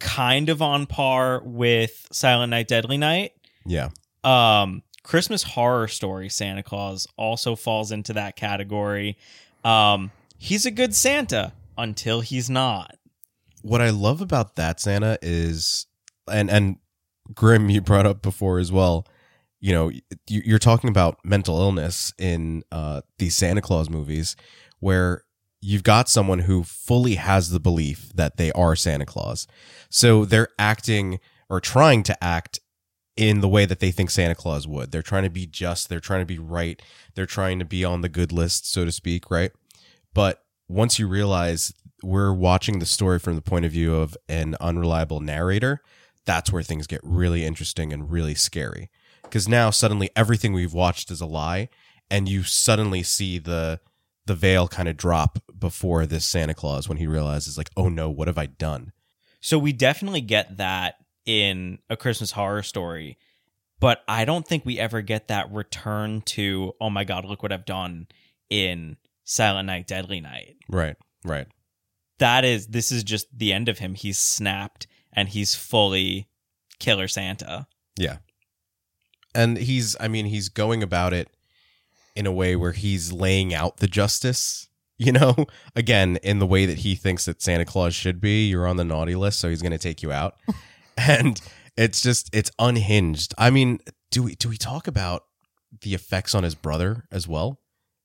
kind 0.00 0.48
of 0.48 0.60
on 0.60 0.86
par 0.86 1.40
with 1.44 2.06
Silent 2.12 2.50
Night, 2.50 2.68
Deadly 2.68 2.98
Night. 2.98 3.32
Yeah. 3.64 3.88
Um, 4.24 4.82
Christmas 5.02 5.42
Horror 5.42 5.88
Story, 5.88 6.28
Santa 6.28 6.62
Claus 6.62 7.06
also 7.16 7.56
falls 7.56 7.90
into 7.92 8.12
that 8.14 8.36
category. 8.36 9.16
Um, 9.64 10.10
he's 10.36 10.66
a 10.66 10.70
good 10.70 10.94
Santa 10.94 11.52
until 11.78 12.20
he's 12.20 12.50
not. 12.50 12.96
What 13.62 13.80
I 13.80 13.90
love 13.90 14.20
about 14.20 14.56
that 14.56 14.80
Santa 14.80 15.18
is, 15.22 15.86
and 16.30 16.50
and 16.50 16.76
Grim, 17.34 17.70
you 17.70 17.80
brought 17.80 18.06
up 18.06 18.20
before 18.22 18.58
as 18.58 18.70
well. 18.70 19.06
You 19.60 19.72
know, 19.72 19.88
you- 19.90 20.02
you're 20.44 20.58
talking 20.58 20.88
about 20.90 21.18
mental 21.24 21.58
illness 21.58 22.12
in 22.18 22.62
uh, 22.70 23.00
these 23.18 23.34
Santa 23.36 23.60
Claus 23.60 23.88
movies, 23.90 24.36
where 24.80 25.24
you've 25.60 25.82
got 25.82 26.08
someone 26.08 26.40
who 26.40 26.62
fully 26.62 27.16
has 27.16 27.50
the 27.50 27.58
belief 27.60 28.10
that 28.14 28.36
they 28.36 28.52
are 28.52 28.76
Santa 28.76 29.04
Claus, 29.06 29.46
so 29.90 30.24
they're 30.24 30.48
acting 30.58 31.18
or 31.50 31.60
trying 31.60 32.02
to 32.04 32.24
act 32.24 32.60
in 33.16 33.40
the 33.40 33.48
way 33.48 33.64
that 33.66 33.80
they 33.80 33.90
think 33.90 34.10
Santa 34.10 34.36
Claus 34.36 34.68
would. 34.68 34.92
They're 34.92 35.02
trying 35.02 35.24
to 35.24 35.30
be 35.30 35.44
just. 35.46 35.88
They're 35.88 35.98
trying 35.98 36.20
to 36.20 36.26
be 36.26 36.38
right. 36.38 36.80
They're 37.16 37.26
trying 37.26 37.58
to 37.58 37.64
be 37.64 37.84
on 37.84 38.00
the 38.02 38.08
good 38.08 38.30
list, 38.30 38.70
so 38.70 38.84
to 38.84 38.92
speak, 38.92 39.28
right? 39.30 39.50
But 40.14 40.44
once 40.68 40.98
you 40.98 41.08
realize 41.08 41.72
we're 42.02 42.32
watching 42.32 42.78
the 42.78 42.86
story 42.86 43.18
from 43.18 43.34
the 43.34 43.42
point 43.42 43.64
of 43.64 43.72
view 43.72 43.96
of 43.96 44.16
an 44.28 44.54
unreliable 44.60 45.20
narrator, 45.20 45.82
that's 46.24 46.52
where 46.52 46.62
things 46.62 46.86
get 46.86 47.00
really 47.02 47.44
interesting 47.44 47.92
and 47.92 48.10
really 48.10 48.34
scary. 48.34 48.90
Because 49.22 49.48
now 49.48 49.70
suddenly 49.70 50.10
everything 50.14 50.52
we've 50.52 50.74
watched 50.74 51.10
is 51.10 51.20
a 51.20 51.26
lie, 51.26 51.68
and 52.10 52.28
you 52.28 52.42
suddenly 52.42 53.02
see 53.02 53.38
the 53.38 53.80
the 54.26 54.34
veil 54.34 54.68
kind 54.68 54.88
of 54.88 54.96
drop 54.96 55.38
before 55.58 56.04
this 56.04 56.26
Santa 56.26 56.52
Claus 56.52 56.86
when 56.86 56.98
he 56.98 57.06
realizes, 57.06 57.56
like, 57.56 57.70
oh 57.78 57.88
no, 57.88 58.10
what 58.10 58.28
have 58.28 58.36
I 58.36 58.44
done? 58.44 58.92
So 59.40 59.58
we 59.58 59.72
definitely 59.72 60.20
get 60.20 60.58
that 60.58 60.96
in 61.24 61.78
a 61.88 61.96
Christmas 61.96 62.32
horror 62.32 62.62
story, 62.62 63.16
but 63.80 64.02
I 64.06 64.26
don't 64.26 64.46
think 64.46 64.66
we 64.66 64.78
ever 64.78 65.00
get 65.00 65.28
that 65.28 65.50
return 65.50 66.20
to, 66.22 66.74
oh 66.78 66.90
my 66.90 67.04
God, 67.04 67.24
look 67.24 67.42
what 67.42 67.52
I've 67.52 67.64
done 67.64 68.06
in 68.50 68.98
Silent 69.28 69.66
Night, 69.66 69.86
Deadly 69.86 70.22
Night. 70.22 70.56
Right, 70.70 70.96
right. 71.22 71.46
That 72.18 72.46
is, 72.46 72.68
this 72.68 72.90
is 72.90 73.04
just 73.04 73.26
the 73.36 73.52
end 73.52 73.68
of 73.68 73.78
him. 73.78 73.94
He's 73.94 74.18
snapped 74.18 74.86
and 75.12 75.28
he's 75.28 75.54
fully 75.54 76.28
Killer 76.80 77.08
Santa. 77.08 77.66
Yeah. 77.98 78.16
And 79.34 79.58
he's, 79.58 79.96
I 80.00 80.08
mean, 80.08 80.24
he's 80.24 80.48
going 80.48 80.82
about 80.82 81.12
it 81.12 81.28
in 82.16 82.26
a 82.26 82.32
way 82.32 82.56
where 82.56 82.72
he's 82.72 83.12
laying 83.12 83.52
out 83.52 83.76
the 83.76 83.86
justice, 83.86 84.68
you 84.96 85.12
know, 85.12 85.36
again, 85.76 86.18
in 86.22 86.38
the 86.38 86.46
way 86.46 86.64
that 86.64 86.78
he 86.78 86.94
thinks 86.94 87.26
that 87.26 87.42
Santa 87.42 87.66
Claus 87.66 87.94
should 87.94 88.22
be. 88.22 88.48
You're 88.48 88.66
on 88.66 88.78
the 88.78 88.84
naughty 88.84 89.14
list, 89.14 89.40
so 89.40 89.50
he's 89.50 89.62
going 89.62 89.72
to 89.72 89.78
take 89.78 90.02
you 90.02 90.10
out. 90.10 90.36
and 90.96 91.38
it's 91.76 92.00
just, 92.00 92.34
it's 92.34 92.50
unhinged. 92.58 93.34
I 93.36 93.50
mean, 93.50 93.80
do 94.10 94.22
we, 94.22 94.36
do 94.36 94.48
we 94.48 94.56
talk 94.56 94.88
about 94.88 95.24
the 95.82 95.92
effects 95.92 96.34
on 96.34 96.44
his 96.44 96.54
brother 96.54 97.04
as 97.12 97.28
well 97.28 97.60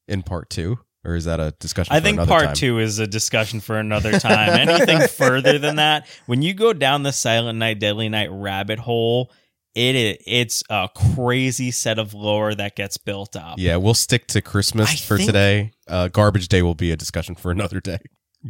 in 0.05 0.21
part 0.21 0.49
two? 0.49 0.79
Or 1.05 1.15
is 1.15 1.25
that 1.25 1.39
a 1.39 1.51
discussion 1.59 1.93
I 1.93 1.99
think 1.99 2.17
part 2.17 2.45
time? 2.45 2.55
two 2.55 2.79
is 2.79 2.99
a 2.99 3.07
discussion 3.07 3.59
for 3.59 3.77
another 3.77 4.11
time. 4.19 4.49
Anything 4.67 5.07
further 5.07 5.59
than 5.59 5.75
that, 5.75 6.07
when 6.27 6.41
you 6.41 6.53
go 6.53 6.71
down 6.73 7.03
the 7.03 7.11
Silent 7.11 7.59
Night, 7.59 7.79
Deadly 7.79 8.07
Night 8.09 8.29
rabbit 8.31 8.79
hole, 8.79 9.31
it 9.75 10.21
it's 10.25 10.63
a 10.69 10.87
crazy 11.15 11.71
set 11.71 11.99
of 11.99 12.13
lore 12.13 12.55
that 12.55 12.75
gets 12.75 12.97
built 12.97 13.35
up. 13.35 13.55
Yeah, 13.57 13.75
we'll 13.77 13.95
stick 13.95 14.27
to 14.27 14.41
Christmas 14.41 14.91
I 14.91 14.95
for 14.95 15.17
today. 15.17 15.71
Uh, 15.87 16.07
Garbage 16.07 16.47
Day 16.47 16.61
will 16.61 16.75
be 16.75 16.91
a 16.91 16.95
discussion 16.95 17.35
for 17.35 17.51
another 17.51 17.81
day. 17.81 17.97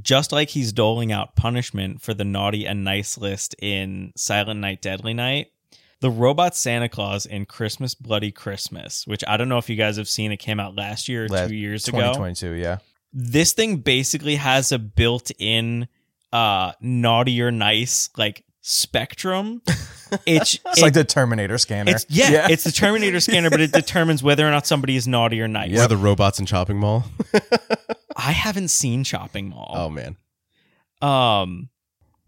just 0.01 0.31
like 0.31 0.49
he's 0.49 0.73
doling 0.73 1.11
out 1.11 1.35
punishment 1.35 2.01
for 2.01 2.13
the 2.13 2.25
naughty 2.25 2.65
and 2.67 2.83
nice 2.83 3.17
list 3.17 3.55
in 3.59 4.11
Silent 4.15 4.59
Night, 4.59 4.81
Deadly 4.81 5.13
Night, 5.13 5.47
the 6.03 6.11
robot 6.11 6.53
Santa 6.53 6.89
Claus 6.89 7.25
in 7.25 7.45
Christmas 7.45 7.95
Bloody 7.95 8.29
Christmas, 8.29 9.07
which 9.07 9.23
I 9.25 9.37
don't 9.37 9.47
know 9.47 9.57
if 9.57 9.69
you 9.69 9.77
guys 9.77 9.95
have 9.95 10.09
seen, 10.09 10.33
it 10.33 10.37
came 10.37 10.59
out 10.59 10.75
last 10.75 11.07
year 11.07 11.23
or 11.25 11.27
Last- 11.29 11.47
two 11.49 11.55
years 11.55 11.87
ago. 11.87 11.97
2022, 11.97 12.51
yeah. 12.55 12.79
This 13.13 13.53
thing 13.53 13.77
basically 13.77 14.35
has 14.35 14.71
a 14.73 14.79
built 14.79 15.31
in 15.39 15.87
uh 16.33 16.73
naughty 16.81 17.41
or 17.41 17.51
nice 17.51 18.09
like 18.17 18.43
spectrum. 18.61 19.61
It's, 20.27 20.59
It's 20.65 20.77
it- 20.77 20.81
like 20.83 20.93
the 20.93 21.03
Terminator 21.03 21.57
scanner. 21.57 21.91
it's 21.91 22.05
yeah, 22.07 22.47
it's 22.47 22.63
the 22.65 22.71
Terminator 22.71 23.19
scanner, 23.19 23.49
but 23.49 23.61
it 23.61 23.71
determines 23.81 24.21
whether 24.21 24.47
or 24.47 24.51
not 24.51 24.67
somebody 24.67 24.95
is 24.95 25.07
naughty 25.07 25.41
or 25.41 25.47
nice. 25.47 25.79
Or 25.79 25.87
the 25.87 25.97
robots 25.97 26.37
in 26.39 26.45
Chopping 26.45 26.77
Mall. 26.77 27.05
I 28.15 28.31
haven't 28.31 28.67
seen 28.67 29.03
Shopping 29.05 29.49
Mall. 29.49 29.71
Oh 29.73 29.89
man. 29.89 30.17
Um, 31.01 31.69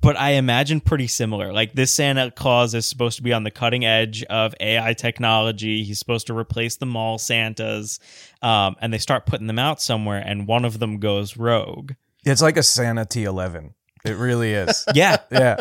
but 0.02 0.18
I 0.20 0.32
imagine 0.32 0.82
pretty 0.82 1.08
similar. 1.08 1.52
Like 1.52 1.74
this 1.74 1.92
Santa 1.92 2.32
Claus 2.32 2.74
is 2.74 2.86
supposed 2.86 3.18
to 3.18 3.24
be 3.24 3.34
on 3.34 3.44
the 3.44 3.52
cutting 3.52 3.86
edge 3.86 4.24
of 4.24 4.54
AI 4.60 4.94
technology. 4.94 5.84
He's 5.84 6.00
supposed 6.00 6.28
to 6.28 6.38
replace 6.38 6.76
the 6.78 6.86
mall 6.86 7.18
Santas. 7.18 8.00
Um, 8.42 8.76
and 8.82 8.94
they 8.94 9.00
start 9.00 9.26
putting 9.26 9.48
them 9.48 9.60
out 9.60 9.82
somewhere, 9.82 10.22
and 10.24 10.48
one 10.48 10.66
of 10.66 10.80
them 10.80 11.00
goes 11.00 11.38
rogue. 11.38 11.94
It's 12.24 12.42
like 12.42 12.58
a 12.58 12.64
Santa 12.64 13.06
T11. 13.06 13.74
It 14.06 14.18
really 14.18 14.54
is. 14.54 14.86
Yeah, 14.94 15.18
yeah. 15.32 15.58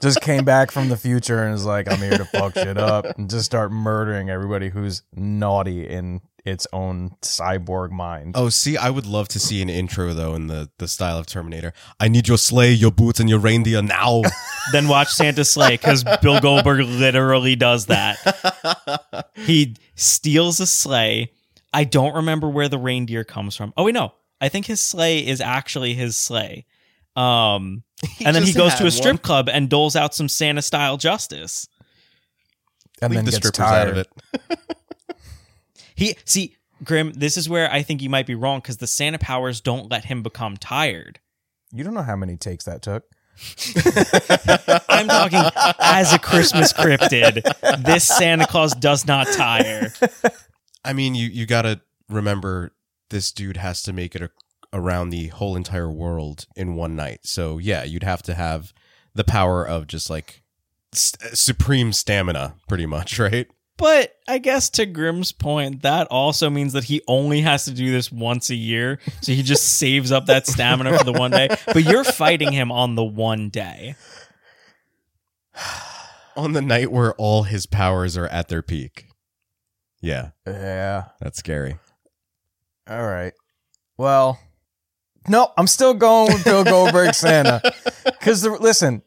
Just 0.00 0.22
came 0.22 0.44
back 0.44 0.70
from 0.70 0.88
the 0.88 0.96
future 0.96 1.44
and 1.44 1.54
is 1.54 1.64
like, 1.64 1.90
I'm 1.90 1.98
here 1.98 2.16
to 2.16 2.24
fuck 2.24 2.54
shit 2.54 2.78
up 2.78 3.04
and 3.18 3.28
just 3.30 3.44
start 3.44 3.70
murdering 3.70 4.30
everybody 4.30 4.70
who's 4.70 5.02
naughty 5.14 5.86
in 5.86 6.20
its 6.44 6.66
own 6.72 7.10
cyborg 7.22 7.90
mind. 7.90 8.34
Oh, 8.36 8.48
see, 8.48 8.76
I 8.76 8.90
would 8.90 9.06
love 9.06 9.28
to 9.28 9.38
see 9.38 9.62
an 9.62 9.68
intro 9.70 10.12
though 10.12 10.34
in 10.34 10.48
the 10.48 10.70
the 10.78 10.88
style 10.88 11.18
of 11.18 11.26
Terminator. 11.26 11.72
I 12.00 12.08
need 12.08 12.26
your 12.28 12.38
sleigh, 12.38 12.72
your 12.72 12.90
boots, 12.90 13.20
and 13.20 13.28
your 13.30 13.38
reindeer 13.38 13.80
now. 13.82 14.22
then 14.72 14.88
watch 14.88 15.08
Santa's 15.12 15.50
Slay 15.50 15.72
because 15.72 16.04
Bill 16.20 16.40
Goldberg 16.40 16.84
literally 16.86 17.56
does 17.56 17.86
that. 17.86 18.18
He 19.34 19.76
steals 19.96 20.60
a 20.60 20.66
sleigh. 20.66 21.32
I 21.72 21.84
don't 21.84 22.14
remember 22.14 22.48
where 22.48 22.68
the 22.68 22.78
reindeer 22.78 23.24
comes 23.24 23.56
from. 23.56 23.72
Oh 23.76 23.84
wait, 23.84 23.94
no. 23.94 24.12
I 24.40 24.48
think 24.48 24.66
his 24.66 24.80
sleigh 24.80 25.26
is 25.26 25.40
actually 25.40 25.94
his 25.94 26.16
sleigh. 26.16 26.66
Um, 27.16 27.82
and 28.24 28.36
then 28.36 28.42
he 28.42 28.52
goes 28.52 28.74
to 28.76 28.86
a 28.86 28.90
strip 28.90 29.14
one. 29.14 29.18
club 29.18 29.48
and 29.48 29.68
doles 29.68 29.96
out 29.96 30.14
some 30.14 30.28
Santa 30.28 30.62
style 30.62 30.96
justice. 30.96 31.66
and 33.00 33.10
Leave 33.12 33.18
then 33.18 33.24
the 33.24 33.30
gets 33.32 33.36
strippers 33.48 33.58
tired. 33.58 33.88
out 33.88 33.88
of 33.88 33.96
it. 33.98 34.58
He 35.94 36.16
see 36.24 36.56
Grim. 36.84 37.12
This 37.12 37.36
is 37.36 37.48
where 37.48 37.70
I 37.70 37.82
think 37.82 38.02
you 38.02 38.10
might 38.10 38.26
be 38.26 38.34
wrong 38.34 38.60
because 38.60 38.78
the 38.78 38.86
Santa 38.86 39.18
powers 39.18 39.60
don't 39.60 39.90
let 39.90 40.06
him 40.06 40.22
become 40.22 40.56
tired. 40.56 41.20
You 41.72 41.84
don't 41.84 41.94
know 41.94 42.02
how 42.02 42.16
many 42.16 42.36
takes 42.36 42.64
that 42.64 42.82
took. 42.82 43.04
I'm 44.88 45.08
talking 45.08 45.40
as 45.80 46.12
a 46.12 46.18
Christmas 46.18 46.72
cryptid. 46.72 47.42
This 47.84 48.06
Santa 48.06 48.46
Claus 48.46 48.74
does 48.74 49.06
not 49.06 49.26
tire. 49.28 49.92
I 50.84 50.92
mean, 50.92 51.14
you 51.14 51.28
you 51.28 51.46
got 51.46 51.62
to 51.62 51.80
remember 52.08 52.72
this 53.10 53.32
dude 53.32 53.56
has 53.56 53.82
to 53.84 53.92
make 53.92 54.14
it 54.14 54.22
a, 54.22 54.30
around 54.72 55.10
the 55.10 55.28
whole 55.28 55.56
entire 55.56 55.90
world 55.90 56.46
in 56.56 56.74
one 56.74 56.96
night. 56.96 57.20
So 57.22 57.58
yeah, 57.58 57.84
you'd 57.84 58.02
have 58.02 58.22
to 58.24 58.34
have 58.34 58.72
the 59.14 59.24
power 59.24 59.66
of 59.66 59.86
just 59.86 60.10
like 60.10 60.42
st- 60.92 61.32
uh, 61.32 61.34
supreme 61.34 61.92
stamina, 61.92 62.54
pretty 62.68 62.86
much, 62.86 63.18
right? 63.20 63.48
But 63.78 64.14
I 64.28 64.38
guess 64.38 64.70
to 64.70 64.86
Grim's 64.86 65.32
point, 65.32 65.82
that 65.82 66.06
also 66.08 66.50
means 66.50 66.72
that 66.74 66.84
he 66.84 67.02
only 67.08 67.40
has 67.40 67.64
to 67.64 67.72
do 67.72 67.90
this 67.90 68.12
once 68.12 68.50
a 68.50 68.54
year. 68.54 69.00
So 69.22 69.32
he 69.32 69.42
just 69.42 69.64
saves 69.78 70.12
up 70.12 70.26
that 70.26 70.46
stamina 70.46 70.96
for 70.98 71.04
the 71.04 71.12
one 71.12 71.30
day. 71.30 71.48
But 71.66 71.84
you're 71.84 72.04
fighting 72.04 72.52
him 72.52 72.70
on 72.70 72.94
the 72.94 73.04
one 73.04 73.48
day. 73.48 73.94
On 76.36 76.52
the 76.52 76.62
night 76.62 76.90
where 76.90 77.12
all 77.14 77.42
his 77.42 77.66
powers 77.66 78.16
are 78.16 78.26
at 78.28 78.48
their 78.48 78.62
peak. 78.62 79.06
Yeah, 80.00 80.30
Yeah. 80.46 81.08
that's 81.20 81.38
scary. 81.38 81.78
All 82.88 83.06
right. 83.06 83.34
Well, 83.98 84.40
no, 85.28 85.52
I'm 85.58 85.66
still 85.66 85.92
going 85.94 86.32
with 86.32 86.44
Bill 86.44 86.64
Goldberg 86.64 87.14
Santa. 87.14 87.60
Because 88.04 88.44
listen, 88.46 89.02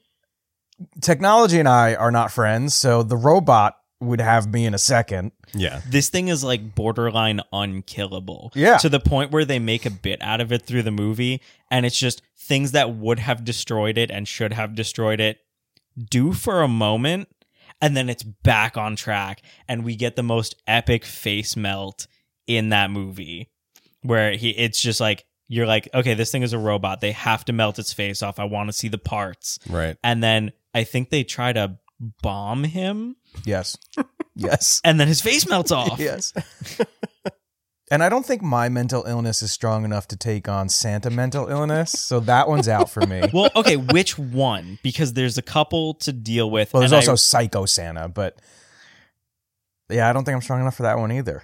technology 1.01 1.57
and 1.57 1.69
I 1.69 1.95
are 1.95 2.12
not 2.12 2.31
friends, 2.31 2.74
so 2.75 3.01
the 3.01 3.15
robot 3.15 3.75
would 4.05 4.21
have 4.21 4.51
me 4.51 4.65
in 4.65 4.74
a 4.74 4.79
second. 4.79 5.31
Yeah. 5.53 5.81
This 5.89 6.09
thing 6.09 6.27
is 6.27 6.43
like 6.43 6.75
borderline 6.75 7.41
unkillable. 7.51 8.51
Yeah. 8.55 8.77
To 8.77 8.89
the 8.89 9.00
point 9.00 9.31
where 9.31 9.45
they 9.45 9.59
make 9.59 9.85
a 9.85 9.89
bit 9.89 10.21
out 10.21 10.41
of 10.41 10.51
it 10.51 10.63
through 10.63 10.83
the 10.83 10.91
movie, 10.91 11.41
and 11.71 11.85
it's 11.85 11.97
just 11.97 12.21
things 12.38 12.71
that 12.71 12.95
would 12.95 13.19
have 13.19 13.43
destroyed 13.43 13.97
it 13.97 14.12
and 14.12 14.27
should 14.27 14.53
have 14.53 14.75
destroyed 14.75 15.19
it 15.19 15.39
do 16.09 16.33
for 16.33 16.62
a 16.62 16.67
moment, 16.67 17.29
and 17.81 17.95
then 17.95 18.09
it's 18.09 18.24
back 18.24 18.77
on 18.77 18.95
track, 18.95 19.41
and 19.67 19.83
we 19.83 19.95
get 19.95 20.15
the 20.15 20.24
most 20.24 20.55
epic 20.67 21.05
face 21.05 21.55
melt 21.55 22.07
in 22.47 22.69
that 22.69 22.91
movie. 22.91 23.50
Where 24.01 24.33
he 24.33 24.50
it's 24.51 24.79
just 24.79 25.00
like 25.00 25.25
you're 25.47 25.65
like, 25.65 25.89
okay, 25.93 26.13
this 26.13 26.31
thing 26.31 26.43
is 26.43 26.53
a 26.53 26.59
robot. 26.59 27.01
They 27.01 27.12
have 27.12 27.45
to 27.45 27.53
melt 27.53 27.79
its 27.79 27.93
face 27.93 28.21
off. 28.21 28.39
I 28.39 28.45
want 28.45 28.67
to 28.69 28.74
see 28.74 28.88
the 28.88 28.97
parts. 28.97 29.59
Right. 29.69 29.97
And 30.03 30.24
then 30.24 30.51
I 30.74 30.83
think 30.83 31.09
they 31.09 31.24
try 31.24 31.53
to 31.53 31.77
bomb 32.00 32.64
him, 32.64 33.16
Yes. 33.46 33.78
yes. 34.36 34.82
and 34.84 35.00
then 35.00 35.08
his 35.08 35.22
face 35.22 35.48
melts 35.48 35.72
off. 35.72 36.00
Yes. 36.00 36.34
and 37.92 38.04
I 38.04 38.10
don't 38.10 38.25
think 38.25 38.42
my 38.42 38.68
mental 38.70 39.04
illness 39.06 39.42
is 39.42 39.52
strong 39.52 39.86
enough 39.86 40.08
to 40.10 40.18
take 40.18 40.50
on 40.50 40.70
Santa 40.70 41.10
mental 41.10 41.48
illness, 41.48 41.92
so 41.92 42.20
that 42.22 42.48
one's 42.50 42.68
out 42.68 42.90
for 42.90 43.06
me. 43.06 43.22
Well, 43.34 43.50
okay, 43.56 43.78
which 43.78 44.18
one? 44.18 44.80
Because 44.84 45.14
there's 45.14 45.38
a 45.38 45.42
couple 45.42 45.94
to 45.96 46.12
deal 46.12 46.50
with. 46.50 46.74
Well, 46.74 46.82
there's 46.82 46.94
also 46.94 47.14
I- 47.14 47.16
Psycho 47.16 47.66
Santa, 47.66 48.08
but 48.10 48.40
yeah, 49.90 50.10
I 50.10 50.14
don't 50.14 50.25
think 50.25 50.36
I'm 50.36 50.42
strong 50.42 50.62
enough 50.62 50.75
for 50.75 50.84
that 50.84 50.98
one 50.98 51.12
either. 51.12 51.44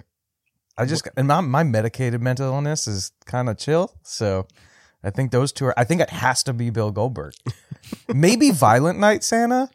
I 0.76 0.84
just 0.86 1.06
and 1.16 1.28
my 1.28 1.40
my 1.42 1.62
medicated 1.64 2.20
mental 2.20 2.46
illness 2.52 2.86
is 2.88 3.12
kind 3.26 3.48
of 3.48 3.58
chill, 3.58 3.92
so 4.02 4.46
I 5.04 5.10
think 5.10 5.30
those 5.30 5.52
two 5.52 5.66
are. 5.66 5.78
I 5.78 5.84
think 5.84 6.00
it 6.00 6.10
has 6.10 6.42
to 6.44 6.52
be 6.52 6.70
Bill 6.70 6.90
Goldberg. 6.90 7.34
Maybe 8.12 8.50
Violent 8.50 8.98
Night 8.98 9.22
Santa. 9.22 9.68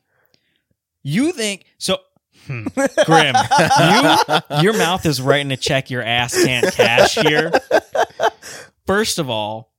You 1.08 1.32
think 1.32 1.66
so. 1.78 1.98
Hmm. 2.46 2.68
Grim, 3.06 3.36
you 3.80 4.62
your 4.62 4.74
mouth 4.78 5.06
is 5.06 5.22
writing 5.22 5.52
a 5.52 5.58
check 5.58 5.90
your 5.90 6.02
ass 6.02 6.44
can't 6.44 6.72
cash 6.74 7.16
here. 7.16 7.52
First 8.86 9.20
of 9.20 9.30
all, 9.30 9.74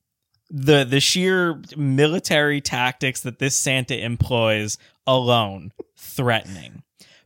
the 0.50 0.84
the 0.84 1.00
sheer 1.00 1.62
military 1.76 2.60
tactics 2.60 3.20
that 3.22 3.38
this 3.38 3.54
Santa 3.54 3.98
employs 4.02 4.78
alone 5.06 5.72
threatening. 5.96 6.82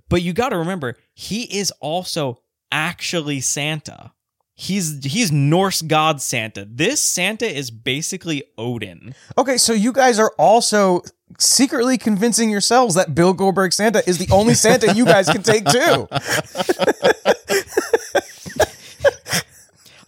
But 0.09 0.23
you 0.23 0.33
got 0.33 0.51
to 0.51 0.59
remember, 0.59 0.97
he 1.15 1.43
is 1.59 1.73
also 1.81 2.41
actually 2.71 3.41
Santa. 3.41 4.13
He's 4.55 5.03
he's 5.05 5.33
Norse 5.33 5.83
god 5.83 6.21
Santa. 6.21 6.67
This 6.69 7.03
Santa 7.03 7.47
is 7.47 7.71
basically 7.71 8.45
Odin. 8.59 9.15
Okay, 9.39 9.57
so 9.57 9.73
you 9.73 9.93
guys 9.93 10.19
are 10.19 10.33
also 10.39 11.03
secretly 11.39 11.97
convincing 11.97 12.51
yourselves 12.51 12.95
that 12.95 13.15
Bill 13.15 13.33
Goldberg 13.33 13.73
Santa 13.73 14.07
is 14.09 14.19
the 14.19 14.33
only 14.33 14.55
Santa 14.55 14.95
you 14.95 15.05
guys 15.07 15.29
can 15.29 15.43
take 15.43 15.65
too. 15.65 16.07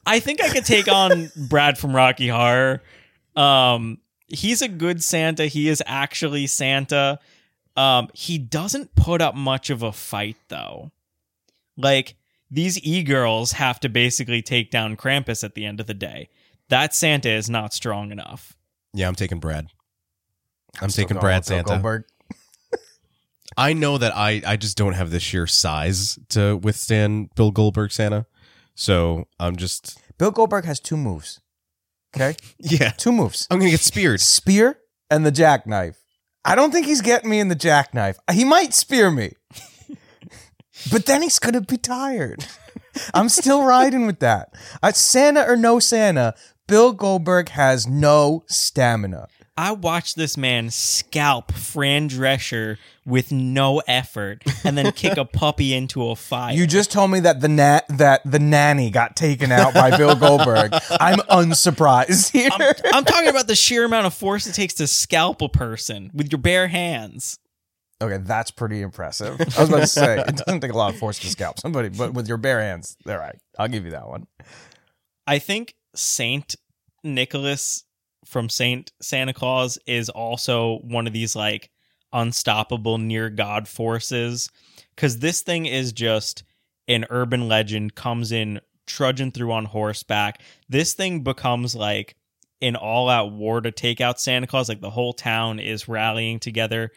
I 0.07 0.21
think 0.21 0.43
I 0.43 0.51
could 0.51 0.67
take 0.67 0.89
on 0.89 1.31
Brad 1.35 1.79
from 1.79 1.97
Rocky 1.97 2.29
Horror. 2.29 2.83
Um, 3.35 3.99
he's 4.29 4.61
a 4.61 4.69
good 4.69 5.03
Santa. 5.03 5.47
He 5.47 5.69
is 5.69 5.83
actually 5.87 6.47
Santa. 6.47 7.19
Um, 7.77 8.09
he 8.13 8.39
doesn't 8.39 8.95
put 8.95 9.21
up 9.23 9.35
much 9.35 9.71
of 9.71 9.83
a 9.83 9.93
fight 9.93 10.37
though. 10.49 10.91
Like 11.77 12.17
these 12.51 12.79
e-girls 12.81 13.53
have 13.53 13.81
to 13.81 13.89
basically 13.89 14.43
take 14.43 14.71
down 14.71 14.97
Krampus 14.97 15.43
at 15.43 15.55
the 15.55 15.65
end 15.65 15.81
of 15.81 15.87
the 15.87 15.95
day. 15.95 16.29
That 16.69 16.95
Santa 16.95 17.31
is 17.31 17.51
not 17.51 17.75
strong 17.75 18.11
enough. 18.11 18.57
Yeah, 18.93 19.09
I'm 19.09 19.15
taking 19.15 19.41
Brad. 19.41 19.67
I'm, 20.81 20.91
Still 20.91 21.05
taking 21.05 21.21
Brad 21.21 21.45
Santa. 21.45 21.65
Goldberg. 21.65 22.05
I 23.57 23.73
know 23.73 23.99
that 23.99 24.17
I 24.17 24.43
I 24.47 24.57
just 24.57 24.77
don't 24.77 24.95
have 24.95 25.11
the 25.11 25.21
sheer 25.21 25.47
size 25.47 26.19
to 26.31 26.57
withstand 26.57 27.31
Bill 27.37 27.51
Goldberg 27.51 27.93
Santa. 27.93 28.27
So 28.75 29.27
I'm 29.39 29.57
just 29.57 29.99
Bill 30.19 30.31
Goldberg 30.31 30.65
has 30.65 30.81
two 30.81 30.97
moves. 30.97 31.41
Okay, 32.17 32.35
yeah. 32.59 32.91
two 32.91 33.13
moves: 33.13 33.47
I'm 33.51 33.59
gonna 33.59 33.71
get 33.71 33.81
speared. 33.81 34.21
spear 34.21 34.79
and 35.11 35.25
the 35.25 35.31
jackknife. 35.31 35.99
I 36.45 36.55
don't 36.55 36.73
think 36.73 36.87
he's 36.87 37.01
getting 37.01 37.31
me 37.31 37.41
in 37.41 37.49
the 37.49 37.55
jackknife. 37.55 38.19
He 38.33 38.45
might 38.45 38.75
spear 38.75 39.11
me, 39.11 39.35
but 40.91 41.07
then 41.07 41.23
he's 41.23 41.39
gonna 41.39 41.61
be 41.61 41.77
tired. 41.77 42.47
I'm 43.13 43.29
still 43.29 43.65
riding 43.65 44.07
with 44.07 44.21
that. 44.21 44.55
Uh, 44.83 44.93
Santa 44.93 45.45
or 45.49 45.57
no 45.57 45.79
Santa, 45.79 46.35
Bill 46.67 46.93
Goldberg 46.93 47.51
has 47.51 47.87
no 47.87 48.45
stamina. 48.47 49.29
I 49.57 49.71
watched 49.71 50.17
this 50.17 50.37
man 50.37 50.71
scalp 50.71 51.53
Fran 51.53 52.09
Drescher 52.09 52.77
with 53.07 53.31
no 53.31 53.83
effort 53.87 54.43
and 54.65 54.77
then 54.77 54.91
kick 54.91 55.17
a 55.17 55.25
puppy 55.25 55.75
into 55.75 56.09
a 56.11 56.17
fire. 56.17 56.53
You 56.55 56.67
just 56.67 56.91
told 56.91 57.13
me 57.13 57.21
that 57.21 57.41
the 57.41 57.49
na- 57.49 57.83
that 57.89 58.23
the 58.25 58.41
nanny 58.41 58.91
got 58.91 59.15
taken 59.15 59.53
out 59.53 59.73
by 59.73 59.97
Bill 59.97 60.17
Goldberg. 60.17 60.73
I'm 60.99 61.21
unsurprised 61.31 62.33
here. 62.33 62.51
I'm, 62.53 62.75
I'm 62.93 63.05
talking 63.05 63.29
about 63.29 63.47
the 63.47 63.55
sheer 63.55 63.85
amount 63.85 64.07
of 64.07 64.15
force 64.15 64.49
it 64.49 64.55
takes 64.55 64.75
to 64.75 64.89
scalp 64.89 65.41
a 65.41 65.49
person 65.49 66.11
with 66.13 66.33
your 66.33 66.41
bare 66.41 66.67
hands. 66.67 67.39
Okay, 68.05 68.19
that's 68.19 68.51
pretty 68.51 68.83
impressive. 68.83 69.41
I 69.41 69.61
was 69.61 69.69
about 69.71 69.81
to 69.81 69.87
say 69.87 70.19
it 70.19 70.37
doesn't 70.37 70.61
take 70.61 70.73
a 70.73 70.77
lot 70.77 70.93
of 70.93 70.99
force 70.99 71.19
to 71.21 71.29
scalp 71.31 71.59
somebody, 71.59 71.89
but 71.89 72.13
with 72.13 72.29
your 72.29 72.37
bare 72.37 72.61
hands, 72.61 72.99
all 73.09 73.17
right, 73.17 73.37
I'll 73.59 73.69
give 73.69 73.87
you 73.87 73.93
that 73.93 74.07
one. 74.07 74.27
I 75.27 75.39
think 75.39 75.75
Saint 75.95 76.55
Nicholas 77.03 77.85
from 78.27 78.51
Saint 78.51 78.93
Santa 79.01 79.33
Claus 79.33 79.79
is 79.87 80.11
also 80.11 80.81
one 80.83 81.07
of 81.07 81.15
these 81.15 81.35
like 81.35 81.71
unstoppable 82.13 82.99
near 82.99 83.31
god 83.31 83.67
forces 83.67 84.51
cuz 84.97 85.19
this 85.19 85.43
thing 85.43 85.67
is 85.67 85.93
just 85.93 86.45
an 86.87 87.07
urban 87.11 87.49
legend 87.49 87.95
comes 87.95 88.33
in 88.33 88.61
trudging 88.87 89.33
through 89.33 89.51
on 89.51 89.65
horseback. 89.65 90.43
This 90.69 90.93
thing 90.93 91.23
becomes 91.23 91.75
like 91.75 92.17
an 92.61 92.77
all-out 92.77 93.33
war 93.33 93.61
to 93.63 93.71
take 93.71 94.01
out 94.01 94.21
Santa 94.21 94.47
Claus 94.47 94.69
like 94.69 94.81
the 94.81 94.91
whole 94.91 95.15
town 95.15 95.59
is 95.59 95.89
rallying 95.89 96.39
together 96.39 96.93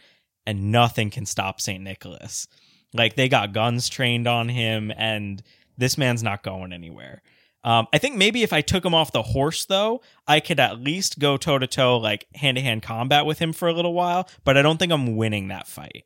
and 0.47 0.71
nothing 0.71 1.11
can 1.11 1.27
stop 1.27 1.61
Saint 1.61 1.83
Nicholas. 1.83 2.47
Like 2.93 3.15
they 3.15 3.29
got 3.29 3.53
guns 3.53 3.89
trained 3.89 4.27
on 4.27 4.49
him 4.49 4.91
and 4.95 5.43
this 5.77 5.97
man's 5.97 6.23
not 6.23 6.41
going 6.41 6.73
anywhere. 6.73 7.21
Um, 7.63 7.87
I 7.91 7.97
think 7.97 8.15
maybe 8.15 8.43
if 8.43 8.53
I 8.53 8.61
took 8.61 8.85
him 8.85 8.93
off 8.93 9.11
the 9.11 9.21
horse, 9.21 9.65
though, 9.65 10.01
I 10.25 10.39
could 10.39 10.59
at 10.59 10.79
least 10.79 11.19
go 11.19 11.35
toe 11.35 11.59
to 11.59 11.67
toe, 11.67 11.97
like 11.97 12.25
hand 12.33 12.55
to 12.55 12.63
hand 12.63 12.81
combat 12.81 13.25
with 13.25 13.39
him 13.39 13.51
for 13.51 13.67
a 13.67 13.73
little 13.73 13.93
while. 13.93 14.29
But 14.45 14.57
I 14.57 14.61
don't 14.61 14.77
think 14.77 14.93
I'm 14.93 15.17
winning 15.17 15.49
that 15.49 15.67
fight. 15.67 16.05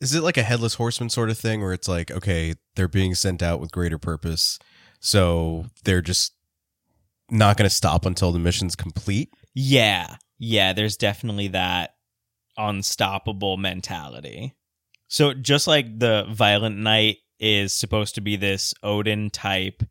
Is 0.00 0.12
it 0.12 0.24
like 0.24 0.36
a 0.36 0.42
headless 0.42 0.74
horseman 0.74 1.08
sort 1.08 1.30
of 1.30 1.38
thing 1.38 1.62
where 1.62 1.72
it's 1.72 1.88
like, 1.88 2.10
okay, 2.10 2.54
they're 2.74 2.88
being 2.88 3.14
sent 3.14 3.44
out 3.44 3.60
with 3.60 3.70
greater 3.70 3.96
purpose, 3.96 4.58
so 4.98 5.66
they're 5.84 6.02
just 6.02 6.34
not 7.30 7.56
going 7.56 7.68
to 7.68 7.74
stop 7.74 8.04
until 8.04 8.32
the 8.32 8.38
mission's 8.40 8.74
complete? 8.74 9.30
Yeah, 9.54 10.16
yeah. 10.38 10.72
There's 10.72 10.96
definitely 10.96 11.48
that. 11.48 11.95
Unstoppable 12.56 13.56
mentality. 13.56 14.54
So 15.08 15.34
just 15.34 15.66
like 15.66 15.98
the 15.98 16.26
Violent 16.30 16.78
Night 16.78 17.18
is 17.38 17.72
supposed 17.72 18.14
to 18.16 18.20
be 18.20 18.36
this 18.36 18.74
Odin 18.82 19.30
type 19.30 19.82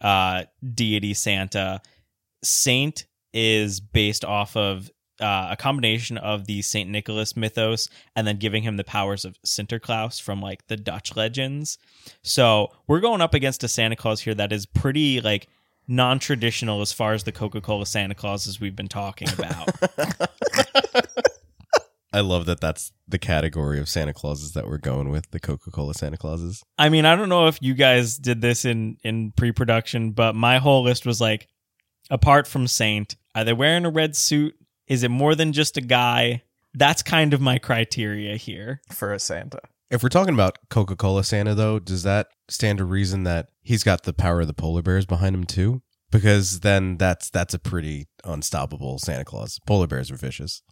uh, 0.00 0.44
deity 0.74 1.14
Santa, 1.14 1.80
Saint 2.42 3.06
is 3.32 3.80
based 3.80 4.24
off 4.24 4.56
of 4.56 4.90
uh, 5.20 5.48
a 5.50 5.56
combination 5.56 6.18
of 6.18 6.46
the 6.46 6.62
Saint 6.62 6.90
Nicholas 6.90 7.36
mythos 7.36 7.88
and 8.16 8.26
then 8.26 8.38
giving 8.38 8.62
him 8.62 8.76
the 8.76 8.84
powers 8.84 9.24
of 9.24 9.40
Sinterklaas 9.46 10.20
from 10.20 10.40
like 10.40 10.66
the 10.66 10.76
Dutch 10.76 11.14
legends. 11.16 11.78
So 12.22 12.72
we're 12.86 13.00
going 13.00 13.20
up 13.20 13.34
against 13.34 13.62
a 13.62 13.68
Santa 13.68 13.96
Claus 13.96 14.20
here 14.20 14.34
that 14.34 14.52
is 14.52 14.66
pretty 14.66 15.20
like 15.20 15.48
non-traditional 15.86 16.80
as 16.80 16.92
far 16.92 17.12
as 17.12 17.24
the 17.24 17.32
Coca-Cola 17.32 17.86
Santa 17.86 18.14
Clauses 18.14 18.60
we've 18.60 18.76
been 18.76 18.88
talking 18.88 19.28
about. 19.30 19.68
I 22.12 22.20
love 22.20 22.46
that 22.46 22.60
that's 22.60 22.92
the 23.08 23.18
category 23.18 23.80
of 23.80 23.88
Santa 23.88 24.12
Clauses 24.12 24.52
that 24.52 24.66
we're 24.66 24.78
going 24.78 25.08
with, 25.10 25.30
the 25.30 25.40
Coca-Cola 25.40 25.94
Santa 25.94 26.16
Clauses. 26.16 26.62
I 26.78 26.88
mean, 26.88 27.04
I 27.04 27.16
don't 27.16 27.28
know 27.28 27.46
if 27.46 27.58
you 27.60 27.74
guys 27.74 28.18
did 28.18 28.40
this 28.40 28.64
in 28.64 28.98
in 29.02 29.32
pre-production, 29.32 30.12
but 30.12 30.34
my 30.34 30.58
whole 30.58 30.82
list 30.82 31.06
was 31.06 31.20
like 31.20 31.48
apart 32.10 32.46
from 32.46 32.66
Saint, 32.66 33.16
are 33.34 33.44
they 33.44 33.52
wearing 33.52 33.84
a 33.84 33.90
red 33.90 34.14
suit? 34.16 34.54
Is 34.86 35.02
it 35.02 35.10
more 35.10 35.34
than 35.34 35.52
just 35.52 35.76
a 35.76 35.80
guy? 35.80 36.42
That's 36.74 37.02
kind 37.02 37.34
of 37.34 37.40
my 37.40 37.58
criteria 37.58 38.36
here. 38.36 38.80
for 38.90 39.12
a 39.12 39.18
Santa. 39.18 39.60
If 39.90 40.02
we're 40.02 40.08
talking 40.08 40.34
about 40.34 40.58
Coca-Cola 40.70 41.22
Santa 41.22 41.54
though, 41.54 41.78
does 41.78 42.02
that 42.02 42.28
stand 42.48 42.78
to 42.78 42.84
reason 42.84 43.24
that 43.24 43.50
he's 43.62 43.82
got 43.82 44.04
the 44.04 44.14
power 44.14 44.40
of 44.40 44.46
the 44.46 44.54
polar 44.54 44.82
bears 44.82 45.06
behind 45.06 45.34
him 45.34 45.44
too? 45.44 45.82
Because 46.10 46.60
then 46.60 46.96
that's 46.98 47.30
that's 47.30 47.54
a 47.54 47.58
pretty 47.58 48.06
unstoppable 48.24 48.98
Santa 48.98 49.24
Claus. 49.24 49.58
Polar 49.66 49.86
bears 49.86 50.10
are 50.10 50.16
vicious. 50.16 50.62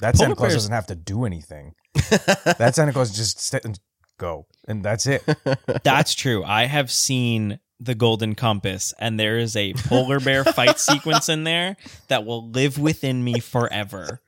That 0.00 0.16
Santa 0.16 0.34
Claus 0.34 0.48
bears- 0.48 0.54
doesn't 0.54 0.72
have 0.72 0.86
to 0.86 0.94
do 0.94 1.24
anything. 1.24 1.74
that 1.94 2.72
Santa 2.74 2.92
Claus 2.92 3.14
just 3.14 3.40
sit 3.40 3.64
and 3.64 3.78
go, 4.18 4.46
and 4.68 4.84
that's 4.84 5.06
it. 5.06 5.24
That's 5.82 6.14
true. 6.14 6.44
I 6.44 6.66
have 6.66 6.90
seen 6.90 7.58
the 7.80 7.94
Golden 7.94 8.34
Compass, 8.34 8.92
and 8.98 9.18
there 9.18 9.38
is 9.38 9.56
a 9.56 9.72
polar 9.72 10.20
bear 10.20 10.44
fight 10.44 10.78
sequence 10.90 11.28
in 11.30 11.44
there 11.44 11.76
that 12.08 12.26
will 12.26 12.50
live 12.50 12.78
within 12.78 13.24
me 13.24 13.40
forever. 13.40 14.20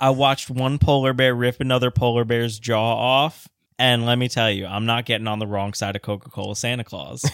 I 0.00 0.10
watched 0.10 0.50
one 0.50 0.78
polar 0.78 1.12
bear 1.12 1.34
rip 1.34 1.60
another 1.60 1.90
polar 1.92 2.24
bear's 2.24 2.58
jaw 2.58 2.96
off, 2.96 3.48
and 3.78 4.04
let 4.04 4.18
me 4.18 4.28
tell 4.28 4.50
you, 4.50 4.66
I'm 4.66 4.84
not 4.84 5.06
getting 5.06 5.28
on 5.28 5.38
the 5.38 5.46
wrong 5.46 5.72
side 5.72 5.94
of 5.94 6.02
Coca 6.02 6.28
Cola 6.28 6.56
Santa 6.56 6.84
Claus. 6.84 7.24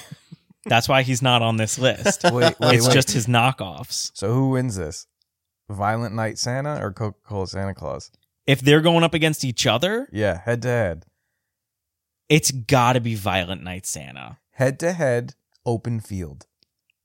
That's 0.67 0.89
why 0.89 1.03
he's 1.03 1.23
not 1.23 1.43
on 1.43 1.57
this 1.57 1.79
list. 1.79 2.23
Wait, 2.25 2.35
wait, 2.35 2.55
it's 2.61 2.87
wait. 2.87 2.93
just 2.93 3.11
his 3.11 3.27
knockoffs. 3.27 4.13
So 4.15 4.33
who 4.33 4.51
wins 4.51 4.77
this? 4.77 5.07
Violent 5.71 6.15
Night 6.15 6.39
Santa 6.39 6.83
or 6.83 6.93
Coca 6.93 7.19
Cola 7.25 7.47
Santa 7.47 7.75
Claus? 7.75 8.11
If 8.47 8.61
they're 8.61 8.81
going 8.81 9.05
up 9.05 9.15
against 9.15 9.45
each 9.45 9.67
other, 9.67 10.09
Yeah, 10.13 10.41
head 10.45 10.63
to 10.63 10.69
head. 10.69 11.07
it's 12.29 12.51
got 12.51 12.95
to 12.95 13.01
be 13.01 13.15
Violent 13.15 13.63
Night 13.63 13.87
Santa. 13.87 14.39
Head 14.53 14.79
to 14.81 14.93
head, 14.93 15.35
open 15.65 16.01
field. 16.01 16.47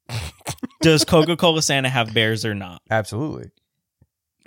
Does 0.81 1.03
Coca 1.05 1.35
Cola 1.37 1.61
Santa 1.61 1.89
have 1.89 2.13
bears 2.13 2.43
or 2.45 2.55
not? 2.55 2.81
Absolutely. 2.89 3.51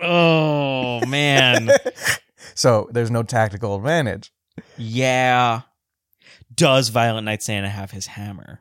Oh, 0.03 1.05
man. 1.07 1.69
so 2.55 2.89
there's 2.93 3.11
no 3.11 3.23
tactical 3.23 3.77
advantage. 3.77 4.33
Yeah. 4.79 5.63
Does 6.55 6.89
Violent 6.89 7.25
Night 7.27 7.43
Santa 7.43 7.69
have 7.69 7.91
his 7.91 8.07
hammer? 8.07 8.61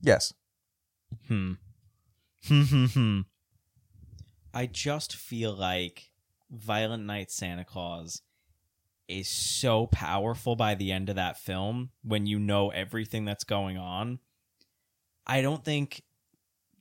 Yes. 0.00 0.32
Hmm. 1.28 1.52
Hmm. 2.46 2.62
Hmm. 2.62 2.84
Hmm. 2.86 3.20
I 4.54 4.66
just 4.66 5.16
feel 5.16 5.52
like 5.52 6.10
Violent 6.50 7.04
Night 7.04 7.30
Santa 7.30 7.64
Claus 7.64 8.22
is 9.08 9.28
so 9.28 9.86
powerful 9.86 10.56
by 10.56 10.74
the 10.74 10.92
end 10.92 11.08
of 11.10 11.16
that 11.16 11.38
film 11.38 11.90
when 12.02 12.26
you 12.26 12.38
know 12.38 12.70
everything 12.70 13.24
that's 13.24 13.44
going 13.44 13.76
on. 13.76 14.20
I 15.26 15.42
don't 15.42 15.64
think 15.64 16.02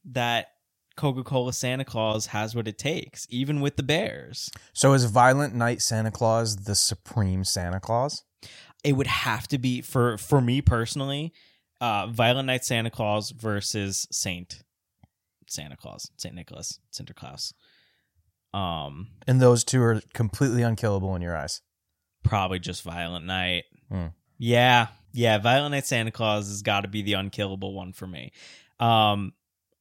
that 0.05 0.47
Coca 0.95 1.23
Cola 1.23 1.51
Santa 1.53 1.83
Claus 1.83 2.27
has 2.27 2.55
what 2.55 2.67
it 2.67 2.77
takes, 2.77 3.25
even 3.29 3.61
with 3.61 3.75
the 3.75 3.83
bears. 3.83 4.51
So 4.73 4.93
is 4.93 5.05
Violent 5.05 5.55
Night 5.55 5.81
Santa 5.81 6.11
Claus 6.11 6.55
the 6.55 6.75
supreme 6.75 7.43
Santa 7.43 7.79
Claus? 7.79 8.23
it 8.83 8.93
would 8.93 9.07
have 9.07 9.47
to 9.47 9.57
be 9.57 9.81
for 9.81 10.17
for 10.17 10.41
me 10.41 10.61
personally 10.61 11.33
uh 11.81 12.07
violent 12.07 12.45
night 12.45 12.63
santa 12.63 12.89
claus 12.89 13.31
versus 13.31 14.07
saint 14.11 14.62
santa 15.53 15.77
claus 15.77 16.09
saint 16.17 16.35
nicholas 16.35 16.79
sinterklaas 16.91 17.53
um 18.53 19.07
And 19.27 19.41
those 19.41 19.63
two 19.63 19.81
are 19.81 20.01
completely 20.13 20.61
unkillable 20.63 21.15
in 21.15 21.21
your 21.21 21.35
eyes. 21.35 21.61
probably 22.23 22.59
just 22.59 22.83
violent 22.83 23.25
night 23.25 23.63
Hmm. 23.89 24.07
yeah 24.37 24.87
yeah 25.11 25.37
violent 25.37 25.71
night 25.73 25.85
santa 25.85 26.11
claus 26.11 26.47
has 26.47 26.61
got 26.61 26.81
to 26.81 26.87
be 26.87 27.01
the 27.01 27.13
unkillable 27.13 27.73
one 27.73 27.93
for 27.93 28.07
me 28.07 28.31
um 28.79 29.33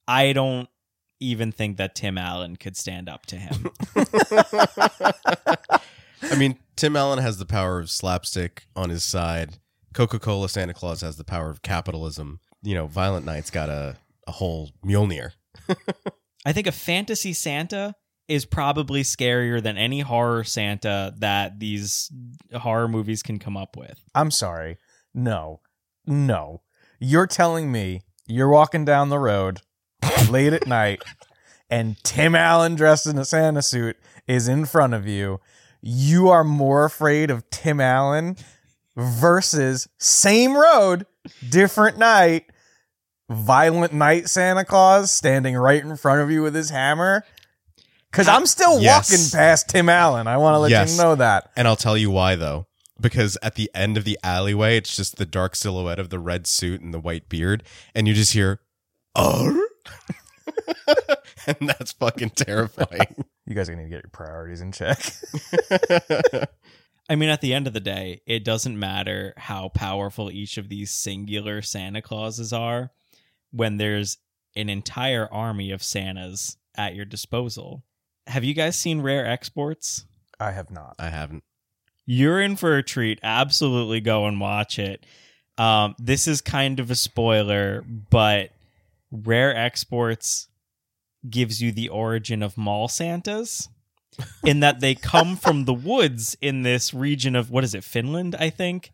i 0.07 0.33
don't 0.33 0.69
even 1.21 1.53
think 1.53 1.77
that 1.79 1.95
tim 1.95 2.19
allen 2.19 2.57
could 2.57 2.77
stand 2.77 3.09
up 3.09 3.25
to 3.27 3.37
him 3.37 3.71
I 6.31 6.37
mean, 6.37 6.57
Tim 6.77 6.95
Allen 6.97 7.19
has 7.19 7.39
the 7.39 7.45
power 7.47 7.81
of 7.81 7.91
slapstick 7.91 8.67
on 8.77 8.91
his 8.91 9.05
side. 9.05 9.59
Coca-Cola 9.93 10.49
Santa 10.49 10.73
Claus 10.73 11.01
has 11.01 11.17
the 11.17 11.25
power 11.25 11.51
of 11.51 11.63
capitalism. 11.63 12.39
You 12.63 12.75
know, 12.75 12.87
Violent 12.87 13.27
Night's 13.27 13.51
got 13.51 13.69
a, 13.69 13.97
a 14.29 14.33
whole 14.33 14.71
Mjolnir. 14.85 15.33
I 16.47 16.53
think 16.53 16.67
a 16.67 16.73
fantasy 16.73 17.33
Santa 17.33 17.95
is 18.29 18.45
probably 18.45 19.03
scarier 19.03 19.62
than 19.62 19.77
any 19.77 20.01
horror 20.01 20.45
Santa 20.45 21.15
that 21.19 21.59
these 21.59 22.11
horror 22.55 22.88
movies 22.88 23.23
can 23.23 23.38
come 23.38 23.57
up 23.57 23.77
with. 23.77 24.03
I'm 24.15 24.31
sorry. 24.31 24.79
No. 25.15 25.61
No. 26.07 26.62
You're 26.99 27.27
telling 27.27 27.71
me 27.71 28.03
you're 28.27 28.49
walking 28.49 28.85
down 28.85 29.09
the 29.09 29.19
road 29.19 29.61
late 30.31 30.53
at 30.53 30.67
night 30.67 31.03
and 31.73 31.97
Tim 32.05 32.35
Allen 32.35 32.75
dressed 32.75 33.07
in 33.07 33.19
a 33.19 33.25
Santa 33.25 33.62
suit 33.62 33.97
is 34.27 34.47
in 34.47 34.67
front 34.67 34.95
of 34.95 35.07
you. 35.09 35.41
You 35.81 36.29
are 36.29 36.45
more 36.45 36.85
afraid 36.85 37.31
of 37.31 37.49
Tim 37.49 37.81
Allen 37.81 38.37
versus 38.95 39.88
same 39.99 40.55
road, 40.55 41.07
different 41.49 41.97
night, 41.97 42.52
violent 43.33 43.92
night 43.92 44.29
Santa 44.29 44.64
Claus 44.64 45.11
standing 45.11 45.57
right 45.57 45.83
in 45.83 45.97
front 45.97 46.21
of 46.21 46.31
you 46.31 46.42
with 46.42 46.55
his 46.55 46.71
hammer. 46.71 47.25
Cause 48.12 48.29
I'm 48.29 48.45
still 48.47 48.81
Yes. 48.81 49.11
walking 49.11 49.31
past 49.38 49.68
Tim 49.71 49.88
Allen. 49.88 50.27
I 50.27 50.37
want 50.37 50.55
to 50.55 50.59
let 50.59 50.71
Yes. 50.71 50.92
you 50.97 51.03
know 51.03 51.14
that. 51.14 51.51
And 51.57 51.66
I'll 51.66 51.77
tell 51.77 51.97
you 51.97 52.11
why, 52.11 52.35
though. 52.37 52.66
Because 53.01 53.38
at 53.42 53.55
the 53.55 53.71
end 53.75 53.97
of 53.97 54.05
the 54.05 54.18
alleyway, 54.23 54.77
it's 54.77 54.95
just 54.95 55.16
the 55.16 55.25
dark 55.27 55.57
silhouette 55.57 55.99
of 55.99 56.11
the 56.11 56.18
red 56.18 56.47
suit 56.47 56.81
and 56.83 56.92
the 56.92 57.01
white 57.01 57.29
beard. 57.29 57.62
And 57.95 58.07
you 58.07 58.12
just 58.14 58.33
hear, 58.35 58.61
oh. 59.16 59.66
and 61.47 61.57
that's 61.68 61.92
fucking 61.92 62.31
terrifying. 62.31 63.25
You 63.45 63.57
guys 63.57 63.68
are 63.68 63.75
gonna 63.75 63.88
get 63.88 64.05
your 64.05 64.11
priorities 64.12 64.61
in 64.61 64.71
check. 64.71 64.99
I 67.11 67.16
mean, 67.16 67.29
at 67.29 67.40
the 67.40 67.53
end 67.53 67.66
of 67.66 67.73
the 67.73 67.81
day, 67.81 68.21
it 68.25 68.45
doesn't 68.45 68.79
matter 68.79 69.35
how 69.37 69.68
powerful 69.68 70.31
each 70.31 70.59
of 70.59 70.68
these 70.68 70.92
singular 70.92 71.61
Santa 71.61 72.01
Clauses 72.01 72.53
are 72.53 72.92
when 73.53 73.77
there's 73.77 74.19
an 74.57 74.69
entire 74.69 75.29
army 75.33 75.71
of 75.71 75.83
Santas 75.83 76.57
at 76.77 76.95
your 76.95 77.05
disposal. 77.05 77.85
Have 78.27 78.45
you 78.45 78.55
guys 78.55 78.79
seen 78.79 79.01
Rare 79.01 79.27
Exports? 79.27 80.07
I 80.41 80.51
have 80.53 80.71
not. 80.71 80.97
I 80.99 81.09
haven't. 81.09 81.45
You're 82.07 82.41
in 82.41 82.57
for 82.57 82.77
a 82.77 82.83
treat. 82.83 83.21
Absolutely 83.23 84.01
go 84.01 84.27
and 84.27 84.41
watch 84.41 84.79
it. 84.79 85.07
Um, 85.59 85.95
this 85.99 86.27
is 86.27 86.41
kind 86.41 86.81
of 86.81 86.91
a 86.91 86.95
spoiler, 86.95 87.85
but 88.11 88.51
Rare 89.11 89.55
Exports 89.57 90.49
gives 91.29 91.62
you 91.62 91.71
the 91.71 91.88
origin 91.88 92.43
of 92.43 92.59
mall 92.59 92.88
Santas 92.88 93.69
in 94.45 94.61
that 94.61 94.81
they 94.81 94.95
come 94.95 95.37
from 95.37 95.65
the 95.65 95.75
woods 95.75 96.37
in 96.41 96.62
this 96.62 96.93
region 96.93 97.37
of 97.37 97.51
what 97.51 97.65
is 97.65 97.75
it, 97.75 97.85
Finland, 97.85 98.35
I 98.38 98.51
think? 98.51 98.91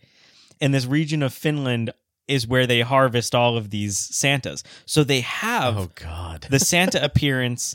In 0.61 0.73
this 0.73 0.87
region 0.87 1.23
of 1.23 1.33
Finland 1.33 1.92
is 2.29 2.47
where 2.47 2.67
they 2.67 2.83
harvest 2.83 3.35
all 3.35 3.57
of 3.57 3.71
these 3.71 3.99
Santas. 3.99 4.62
So 4.87 5.03
they 5.03 5.23
have 5.23 5.77
Oh, 5.79 5.91
God. 5.95 6.47
the 6.51 6.59
Santa 6.61 7.03
appearance 7.05 7.75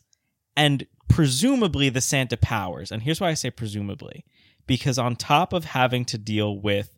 and 0.55 0.85
presumably 1.09 1.89
the 1.89 2.01
Santa 2.01 2.37
powers. 2.37 2.91
And 2.91 3.01
here's 3.01 3.19
why 3.19 3.29
I 3.29 3.33
say 3.33 3.49
presumably 3.49 4.23
because 4.67 4.97
on 4.97 5.15
top 5.15 5.51
of 5.53 5.65
having 5.65 6.05
to 6.05 6.17
deal 6.17 6.57
with 6.57 6.95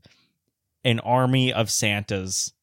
an 0.84 1.00
army 1.00 1.52
of 1.52 1.72
Santas 1.72 2.54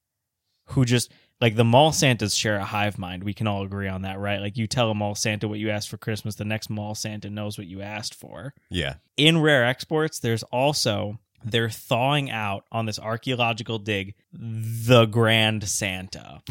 who 0.66 0.85
just 0.85 1.11
like 1.40 1.57
the 1.57 1.64
mall 1.64 1.90
Santas 1.90 2.35
share 2.37 2.57
a 2.57 2.64
hive 2.64 2.98
mind. 2.98 3.24
We 3.24 3.35
can 3.35 3.48
all 3.48 3.64
agree 3.64 3.88
on 3.88 4.02
that, 4.02 4.20
right? 4.20 4.40
Like 4.40 4.57
you 4.57 4.68
tell 4.68 4.90
a 4.90 4.94
mall 4.94 5.16
Santa 5.16 5.48
what 5.48 5.59
you 5.59 5.70
asked 5.70 5.88
for 5.88 5.96
Christmas, 5.96 6.37
the 6.37 6.44
next 6.44 6.70
mall 6.70 6.94
Santa 6.94 7.28
knows 7.31 7.59
what 7.59 7.66
you 7.66 7.83
asked 7.83 8.14
for 8.14 8.55
Yeah. 8.70 8.94
in 9.16 9.40
rare 9.40 9.64
exports 9.64 10.20
there's 10.20 10.44
also 10.44 11.18
they're 11.44 11.70
thawing 11.70 12.31
out 12.31 12.64
on 12.72 12.87
this 12.87 12.98
archaeological 12.98 13.78
dig 13.78 14.14
the 14.33 15.07
grand 15.07 15.68
santa 15.68 16.42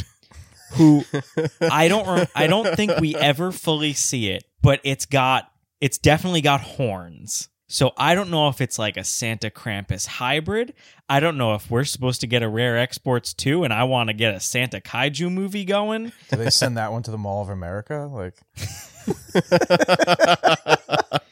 who 0.74 1.04
i 1.70 1.88
don't 1.88 2.30
i 2.36 2.48
don't 2.48 2.76
think 2.76 2.98
we 3.00 3.16
ever 3.16 3.52
fully 3.52 3.94
see 3.94 4.30
it 4.30 4.44
but 4.62 4.80
it's 4.84 5.06
got 5.06 5.52
it's 5.80 5.98
definitely 5.98 6.42
got 6.42 6.62
horns 6.62 7.48
So 7.68 7.94
I 7.96 8.16
don't 8.16 8.30
know 8.30 8.50
if 8.50 8.60
it's 8.60 8.78
like 8.78 8.98
a 8.98 9.04
Santa 9.06 9.50
Krampus 9.50 10.06
hybrid. 10.06 10.74
I 11.08 11.22
don't 11.22 11.38
know 11.38 11.56
if 11.56 11.72
we're 11.72 11.86
supposed 11.86 12.20
to 12.20 12.28
get 12.28 12.44
a 12.44 12.50
rare 12.50 12.78
exports 12.78 13.34
too, 13.34 13.64
and 13.64 13.72
I 13.72 13.86
want 13.86 14.10
to 14.10 14.14
get 14.14 14.36
a 14.36 14.42
Santa 14.42 14.82
Kaiju 14.82 15.32
movie 15.32 15.64
going. 15.64 16.12
Do 16.30 16.36
they 16.36 16.50
send 16.50 16.76
that 16.76 16.92
one 16.92 17.02
to 17.04 17.12
the 17.12 17.18
Mall 17.18 17.42
of 17.42 17.48
America? 17.48 18.10
Like, 18.12 18.36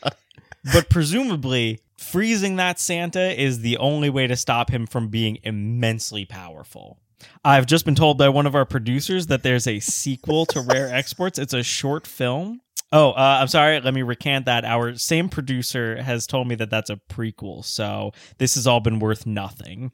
But 0.73 0.89
presumably, 0.89 1.79
freezing 1.97 2.57
that 2.57 2.79
Santa 2.79 3.41
is 3.41 3.59
the 3.59 3.77
only 3.77 4.09
way 4.09 4.27
to 4.27 4.35
stop 4.35 4.69
him 4.69 4.85
from 4.85 5.09
being 5.09 5.39
immensely 5.43 6.25
powerful. 6.25 6.99
I've 7.43 7.65
just 7.65 7.85
been 7.85 7.95
told 7.95 8.17
by 8.17 8.29
one 8.29 8.45
of 8.45 8.55
our 8.55 8.65
producers 8.65 9.27
that 9.27 9.43
there's 9.43 9.67
a 9.67 9.79
sequel 9.79 10.45
to 10.47 10.61
Rare 10.61 10.89
Exports. 10.93 11.37
It's 11.37 11.53
a 11.53 11.63
short 11.63 12.07
film. 12.07 12.61
Oh, 12.91 13.11
uh, 13.11 13.37
I'm 13.41 13.47
sorry. 13.47 13.79
Let 13.79 13.93
me 13.93 14.01
recant 14.01 14.45
that. 14.45 14.65
Our 14.65 14.95
same 14.95 15.29
producer 15.29 16.01
has 16.01 16.25
told 16.25 16.47
me 16.47 16.55
that 16.55 16.71
that's 16.71 16.89
a 16.89 16.99
prequel. 17.09 17.63
So 17.63 18.13
this 18.39 18.55
has 18.55 18.65
all 18.65 18.79
been 18.79 18.99
worth 18.99 19.27
nothing. 19.27 19.91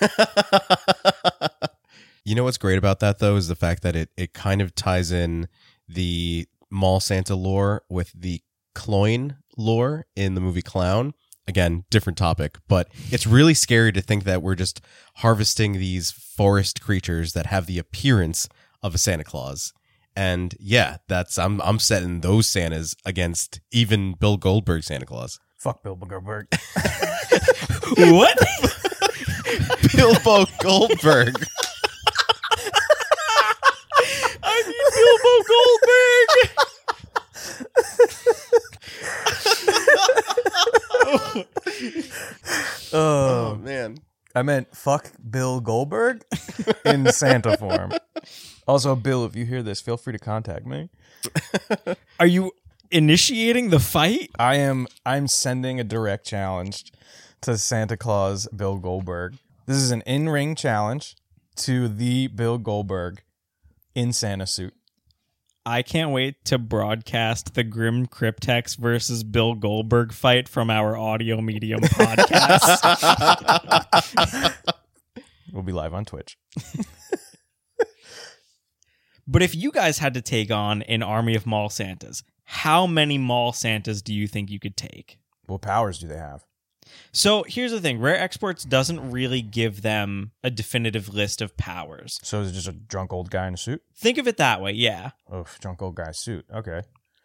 you 2.24 2.34
know 2.34 2.44
what's 2.44 2.56
great 2.56 2.78
about 2.78 3.00
that 3.00 3.18
though 3.18 3.36
is 3.36 3.48
the 3.48 3.56
fact 3.56 3.82
that 3.82 3.94
it 3.94 4.08
it 4.16 4.32
kind 4.32 4.62
of 4.62 4.74
ties 4.74 5.12
in 5.12 5.48
the 5.88 6.46
mall 6.70 7.00
Santa 7.00 7.34
lore 7.34 7.82
with 7.90 8.12
the 8.14 8.40
Cloyne 8.78 9.36
lore 9.56 10.06
in 10.14 10.34
the 10.34 10.40
movie 10.40 10.62
Clown. 10.62 11.12
Again, 11.46 11.84
different 11.90 12.18
topic, 12.18 12.58
but 12.68 12.88
it's 13.10 13.26
really 13.26 13.54
scary 13.54 13.90
to 13.92 14.02
think 14.02 14.24
that 14.24 14.42
we're 14.42 14.54
just 14.54 14.80
harvesting 15.16 15.72
these 15.72 16.10
forest 16.10 16.80
creatures 16.82 17.32
that 17.32 17.46
have 17.46 17.66
the 17.66 17.78
appearance 17.78 18.48
of 18.82 18.94
a 18.94 18.98
Santa 18.98 19.24
Claus. 19.24 19.72
And 20.14 20.54
yeah, 20.60 20.98
that's 21.08 21.38
I'm 21.38 21.60
I'm 21.62 21.78
setting 21.78 22.20
those 22.20 22.46
Santas 22.46 22.94
against 23.04 23.60
even 23.72 24.12
Bill 24.12 24.36
Goldberg 24.36 24.84
Santa 24.84 25.06
Claus. 25.06 25.40
fuck 25.56 25.82
Bill 25.82 25.96
Goldberg. 25.96 26.48
what? 27.96 28.38
Bilbo 29.94 30.44
Goldberg. 30.60 31.34
I 34.42 34.62
mean, 34.66 34.86
Bilbo 34.94 35.32
Goldberg. 35.48 36.58
Oh 41.10 41.44
Oh, 42.92 43.56
man. 43.56 43.98
I 44.34 44.42
meant 44.42 44.74
fuck 44.76 45.10
Bill 45.28 45.60
Goldberg 45.60 46.22
in 46.84 47.10
Santa 47.12 47.56
form. 47.56 47.92
Also, 48.66 48.94
Bill, 48.94 49.24
if 49.24 49.34
you 49.34 49.44
hear 49.46 49.62
this, 49.62 49.80
feel 49.80 49.96
free 49.96 50.12
to 50.12 50.18
contact 50.18 50.66
me. 50.66 50.90
Are 52.20 52.26
you 52.26 52.52
initiating 52.90 53.70
the 53.70 53.80
fight? 53.80 54.30
I 54.38 54.56
am 54.56 54.86
I'm 55.04 55.26
sending 55.26 55.80
a 55.80 55.84
direct 55.84 56.26
challenge 56.26 56.92
to 57.42 57.56
Santa 57.58 57.96
Claus 57.96 58.46
Bill 58.54 58.76
Goldberg. 58.78 59.36
This 59.66 59.78
is 59.78 59.90
an 59.90 60.02
in-ring 60.02 60.54
challenge 60.54 61.16
to 61.56 61.88
the 61.88 62.28
Bill 62.28 62.58
Goldberg 62.58 63.22
in 63.94 64.12
Santa 64.12 64.46
suit. 64.46 64.74
I 65.68 65.82
can't 65.82 66.12
wait 66.12 66.46
to 66.46 66.56
broadcast 66.56 67.52
the 67.52 67.62
Grim 67.62 68.06
Cryptex 68.06 68.74
versus 68.78 69.22
Bill 69.22 69.54
Goldberg 69.54 70.14
fight 70.14 70.48
from 70.48 70.70
our 70.70 70.96
audio 70.96 71.42
medium 71.42 71.80
podcast. 71.84 72.80
We'll 75.52 75.62
be 75.62 75.72
live 75.72 75.92
on 75.92 76.06
Twitch. 76.06 76.38
but 79.28 79.42
if 79.42 79.54
you 79.54 79.70
guys 79.70 79.98
had 79.98 80.14
to 80.14 80.22
take 80.22 80.50
on 80.50 80.80
an 80.84 81.02
army 81.02 81.34
of 81.34 81.44
mall 81.44 81.68
Santas, 81.68 82.22
how 82.44 82.86
many 82.86 83.18
mall 83.18 83.52
Santas 83.52 84.00
do 84.00 84.14
you 84.14 84.26
think 84.26 84.50
you 84.50 84.58
could 84.58 84.74
take? 84.74 85.18
What 85.48 85.60
powers 85.60 85.98
do 85.98 86.08
they 86.08 86.16
have? 86.16 86.46
So 87.12 87.44
here's 87.46 87.72
the 87.72 87.80
thing 87.80 88.00
Rare 88.00 88.18
Exports 88.18 88.64
doesn't 88.64 89.10
really 89.10 89.42
give 89.42 89.82
them 89.82 90.32
a 90.42 90.50
definitive 90.50 91.08
list 91.08 91.40
of 91.42 91.56
powers. 91.56 92.18
So 92.22 92.40
is 92.40 92.50
it 92.50 92.54
just 92.54 92.68
a 92.68 92.72
drunk 92.72 93.12
old 93.12 93.30
guy 93.30 93.48
in 93.48 93.54
a 93.54 93.56
suit? 93.56 93.82
Think 93.96 94.18
of 94.18 94.28
it 94.28 94.36
that 94.36 94.60
way, 94.60 94.72
yeah. 94.72 95.10
Oh, 95.30 95.44
drunk 95.60 95.82
old 95.82 95.94
guy 95.96 96.12
suit. 96.12 96.44
Okay. 96.52 96.82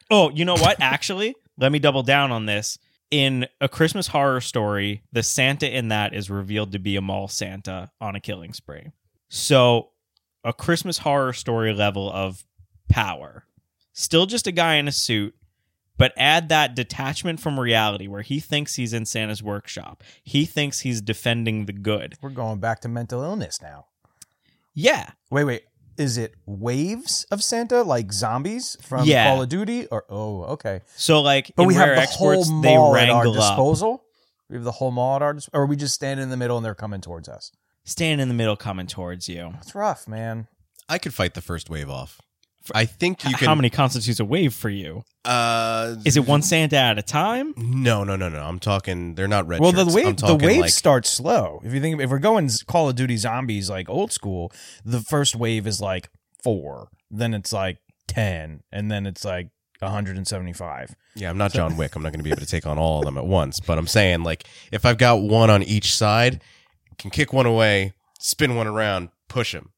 Oh, 0.10 0.30
you 0.30 0.46
know 0.46 0.56
what? 0.56 0.82
Actually, 0.82 1.36
let 1.58 1.72
me 1.72 1.80
double 1.80 2.04
down 2.04 2.32
on 2.32 2.46
this. 2.46 2.78
In 3.12 3.46
A 3.62 3.70
Christmas 3.70 4.08
Horror 4.08 4.42
Story, 4.42 5.04
the 5.12 5.22
Santa 5.22 5.70
in 5.70 5.90
that 5.90 6.16
is 6.16 6.30
revealed 6.32 6.72
to 6.72 6.80
be 6.80 6.96
a 6.96 7.02
mall 7.02 7.28
Santa 7.28 7.92
on 8.02 8.16
a 8.16 8.20
killing 8.20 8.54
spree. 8.54 8.88
So, 9.30 9.90
a 10.44 10.52
Christmas 10.52 10.98
Horror 10.98 11.34
Story 11.34 11.74
level 11.74 12.12
of 12.12 12.44
power. 12.90 13.46
Still 13.94 14.26
just 14.26 14.48
a 14.48 14.52
guy 14.52 14.76
in 14.76 14.88
a 14.88 14.92
suit, 14.92 15.36
but 15.98 16.14
add 16.18 16.50
that 16.50 16.76
detachment 16.76 17.40
from 17.40 17.60
reality 17.60 18.08
where 18.08 18.22
he 18.22 18.40
thinks 18.40 18.76
he's 18.76 18.94
in 18.94 19.06
Santa's 19.06 19.44
workshop. 19.44 20.04
He 20.24 20.46
thinks 20.46 20.82
he's 20.82 21.02
defending 21.02 21.66
the 21.66 21.74
good. 21.74 22.16
We're 22.22 22.30
going 22.32 22.60
back 22.60 22.82
to 22.82 22.88
mental 22.88 23.22
illness 23.24 23.62
now. 23.62 23.86
Yeah. 24.74 25.12
Wait, 25.30 25.44
wait. 25.44 25.64
Is 25.98 26.18
it 26.18 26.34
waves 26.48 27.26
of 27.30 27.44
Santa 27.44 27.84
like 27.84 28.12
zombies 28.12 28.76
from 28.82 29.06
Yeah. 29.06 29.30
Call 29.30 29.44
of 29.44 29.50
Duty? 29.50 29.86
Or 29.88 30.06
oh, 30.10 30.44
okay. 30.46 30.82
So, 30.96 31.22
like, 31.22 31.52
But 31.56 31.64
in 31.64 31.68
we 31.68 31.76
have 31.76 31.90
the 31.90 32.02
Exports, 32.02 32.50
whole 32.50 32.62
they 32.62 32.76
mall 32.76 32.96
at 32.96 33.10
our 33.10 33.24
wrangle 33.24 33.34
up. 33.40 33.52
disposal. 33.52 34.04
We 34.50 34.56
have 34.56 34.64
the 34.64 34.72
whole 34.72 34.90
mall 34.92 35.16
at 35.18 35.22
our 35.22 35.34
disposal. 35.34 35.60
Or 35.60 35.64
are 35.64 35.68
we 35.68 35.76
just 35.76 35.94
standing 35.94 36.24
in 36.24 36.30
the 36.32 36.38
middle 36.38 36.58
and 36.58 36.66
they're 36.66 36.74
coming 36.74 37.00
towards 37.02 37.30
us? 37.30 37.52
Stand 37.86 38.22
in 38.22 38.28
the 38.28 38.34
middle 38.34 38.56
coming 38.56 38.88
towards 38.88 39.30
you. 39.30 39.52
That's 39.54 39.76
rough, 39.76 40.08
man. 40.08 40.48
I 40.90 40.98
could 40.98 41.14
fight 41.14 41.36
the 41.36 41.42
first 41.42 41.70
wave 41.70 41.90
off. 41.90 42.20
I 42.74 42.86
think 42.86 43.26
you 43.26 43.36
can. 43.36 43.48
How 43.48 43.56
many 43.56 43.70
constitutes 43.70 44.20
a 44.20 44.26
wave 44.26 44.54
for 44.54 44.70
you? 44.70 45.04
Uh, 45.26 45.96
Is 46.06 46.18
it 46.18 46.26
one 46.28 46.42
Santa 46.42 46.78
at 46.78 46.98
a 46.98 47.02
time? 47.02 47.54
No, 47.58 48.04
no, 48.04 48.16
no, 48.16 48.30
no. 48.30 48.42
I'm 48.42 48.60
talking. 48.60 49.16
They're 49.16 49.28
not 49.28 49.48
red. 49.48 49.60
well, 49.60 49.72
the 49.72 49.86
wave 49.86 50.18
the 50.18 50.36
wave 50.36 50.62
like 50.62 50.72
starts 50.72 51.10
slow. 51.10 51.62
If 51.64 51.74
you 51.74 51.82
think 51.82 52.00
if 52.00 52.10
we're 52.10 52.20
going 52.20 52.50
Call 52.68 52.90
of 52.90 52.96
Duty 52.96 53.18
zombies 53.18 53.70
like 53.70 53.90
old 53.90 54.12
school, 54.12 54.52
the 54.86 55.02
first 55.02 55.36
wave 55.36 55.68
is 55.68 55.82
like 55.82 56.10
four, 56.42 56.90
then 57.12 57.34
it's 57.34 57.52
like 57.52 57.80
ten, 58.08 58.62
and 58.72 58.92
then 58.92 59.06
it's 59.06 59.26
like 59.26 59.50
175. 59.80 60.96
Yeah, 61.16 61.30
I'm 61.30 61.38
not 61.38 61.52
John 61.54 61.78
Wick. 61.78 61.96
I'm 61.96 62.02
not 62.02 62.12
going 62.12 62.20
to 62.20 62.24
be 62.24 62.32
able 62.32 62.40
to 62.42 62.48
take 62.48 62.66
on 62.66 62.78
all 62.78 63.00
of 63.00 63.06
them 63.06 63.18
at 63.18 63.26
once. 63.26 63.60
But 63.60 63.78
I'm 63.78 63.88
saying, 63.88 64.24
like, 64.24 64.46
if 64.72 64.86
I've 64.86 64.98
got 64.98 65.22
one 65.22 65.50
on 65.50 65.62
each 65.64 65.94
side, 65.96 66.42
can 66.98 67.12
kick 67.12 67.34
one 67.34 67.46
away, 67.46 67.94
spin 68.20 68.56
one 68.56 68.68
around, 68.68 69.10
push 69.28 69.54
him. 69.54 69.72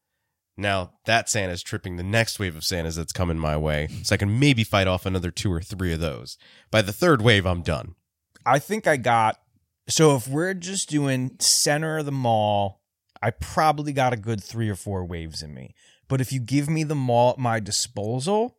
Now 0.57 0.91
that 1.05 1.29
Santa's 1.29 1.61
tripping 1.61 1.97
the 1.97 2.03
next 2.03 2.39
wave 2.39 2.55
of 2.55 2.63
Santas 2.63 2.95
that's 2.95 3.11
coming 3.11 3.37
my 3.37 3.57
way, 3.57 3.89
so 4.03 4.13
I 4.13 4.17
can 4.17 4.39
maybe 4.39 4.63
fight 4.63 4.87
off 4.87 5.05
another 5.05 5.31
two 5.31 5.51
or 5.51 5.61
three 5.61 5.91
of 5.91 5.99
those. 5.99 6.37
By 6.71 6.81
the 6.81 6.93
third 6.93 7.21
wave, 7.21 7.45
I'm 7.45 7.61
done. 7.61 7.95
I 8.45 8.59
think 8.59 8.87
I 8.87 8.97
got. 8.97 9.39
So 9.87 10.15
if 10.15 10.27
we're 10.27 10.53
just 10.53 10.89
doing 10.89 11.35
center 11.39 11.97
of 11.97 12.05
the 12.05 12.11
mall, 12.11 12.81
I 13.21 13.31
probably 13.31 13.91
got 13.91 14.13
a 14.13 14.17
good 14.17 14.43
three 14.43 14.69
or 14.69 14.75
four 14.75 15.03
waves 15.03 15.41
in 15.41 15.53
me. 15.53 15.73
But 16.07 16.21
if 16.21 16.31
you 16.31 16.39
give 16.39 16.69
me 16.69 16.83
the 16.83 16.95
mall 16.95 17.31
at 17.31 17.37
my 17.37 17.59
disposal, 17.59 18.55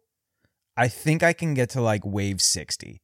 I 0.76 0.88
think 0.88 1.22
I 1.22 1.32
can 1.32 1.54
get 1.54 1.70
to 1.70 1.80
like 1.80 2.02
wave 2.04 2.42
60. 2.42 3.00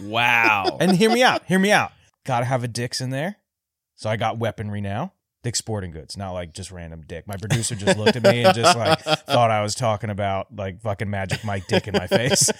Wow. 0.00 0.78
And 0.80 0.96
hear 0.96 1.10
me 1.10 1.22
out. 1.22 1.44
Hear 1.46 1.58
me 1.58 1.70
out. 1.70 1.92
Gotta 2.24 2.46
have 2.46 2.64
a 2.64 2.68
Dick's 2.68 3.00
in 3.00 3.10
there. 3.10 3.36
So 3.94 4.10
I 4.10 4.16
got 4.16 4.38
weaponry 4.38 4.80
now. 4.80 5.12
Dick's 5.46 5.60
Sporting 5.60 5.92
Goods, 5.92 6.16
not 6.16 6.32
like 6.32 6.52
just 6.54 6.72
random 6.72 7.04
Dick. 7.06 7.28
My 7.28 7.36
producer 7.36 7.76
just 7.76 7.96
looked 7.96 8.16
at 8.16 8.22
me 8.24 8.42
and 8.42 8.52
just 8.52 8.76
like 8.76 8.98
thought 9.28 9.52
I 9.52 9.62
was 9.62 9.76
talking 9.76 10.10
about 10.10 10.48
like 10.52 10.80
fucking 10.80 11.08
Magic 11.08 11.44
Mike 11.44 11.68
Dick 11.68 11.86
in 11.86 11.92
my 11.92 12.08
face. 12.08 12.50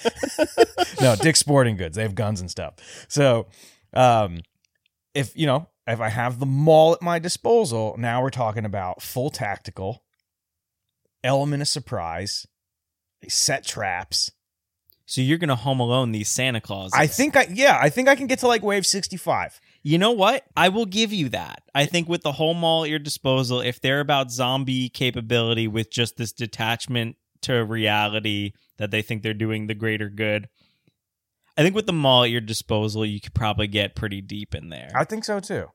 no, 1.00 1.16
Dick's 1.16 1.40
Sporting 1.40 1.76
Goods. 1.76 1.96
They 1.96 2.02
have 2.02 2.14
guns 2.14 2.40
and 2.40 2.48
stuff. 2.48 2.74
So, 3.08 3.48
um, 3.92 4.38
if 5.14 5.36
you 5.36 5.46
know, 5.46 5.66
if 5.88 6.00
I 6.00 6.10
have 6.10 6.38
the 6.38 6.46
mall 6.46 6.92
at 6.92 7.02
my 7.02 7.18
disposal, 7.18 7.96
now 7.98 8.22
we're 8.22 8.30
talking 8.30 8.64
about 8.64 9.02
full 9.02 9.30
tactical, 9.30 10.04
element 11.24 11.60
of 11.60 11.66
surprise, 11.66 12.46
set 13.26 13.64
traps. 13.64 14.30
so 15.06 15.20
you're 15.20 15.38
gonna 15.38 15.56
home 15.56 15.80
alone 15.80 16.12
these 16.12 16.28
Santa 16.28 16.60
Claus. 16.60 16.92
I 16.94 17.08
think 17.08 17.34
I 17.34 17.48
yeah, 17.52 17.80
I 17.82 17.90
think 17.90 18.06
I 18.06 18.14
can 18.14 18.28
get 18.28 18.38
to 18.38 18.46
like 18.46 18.62
wave 18.62 18.86
sixty 18.86 19.16
five. 19.16 19.60
You 19.86 19.98
know 19.98 20.10
what? 20.10 20.44
I 20.56 20.70
will 20.70 20.84
give 20.84 21.12
you 21.12 21.28
that. 21.28 21.62
I 21.72 21.86
think 21.86 22.08
with 22.08 22.22
the 22.22 22.32
whole 22.32 22.54
mall 22.54 22.82
at 22.82 22.90
your 22.90 22.98
disposal, 22.98 23.60
if 23.60 23.80
they're 23.80 24.00
about 24.00 24.32
zombie 24.32 24.88
capability 24.88 25.68
with 25.68 25.92
just 25.92 26.16
this 26.16 26.32
detachment 26.32 27.14
to 27.42 27.64
reality 27.64 28.50
that 28.78 28.90
they 28.90 29.00
think 29.00 29.22
they're 29.22 29.32
doing 29.32 29.68
the 29.68 29.76
greater 29.76 30.10
good, 30.10 30.48
I 31.56 31.62
think 31.62 31.76
with 31.76 31.86
the 31.86 31.92
mall 31.92 32.24
at 32.24 32.30
your 32.30 32.40
disposal, 32.40 33.06
you 33.06 33.20
could 33.20 33.32
probably 33.32 33.68
get 33.68 33.94
pretty 33.94 34.20
deep 34.20 34.56
in 34.56 34.70
there. 34.70 34.90
I 34.92 35.04
think 35.04 35.24
so 35.24 35.38
too. 35.38 35.68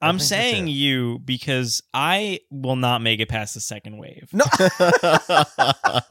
I 0.00 0.08
I'm 0.08 0.20
saying 0.20 0.68
you 0.68 1.18
because 1.24 1.82
I 1.92 2.40
will 2.50 2.76
not 2.76 3.02
make 3.02 3.18
it 3.18 3.28
past 3.28 3.54
the 3.54 3.60
second 3.60 3.98
wave. 3.98 4.28
No, 4.32 4.44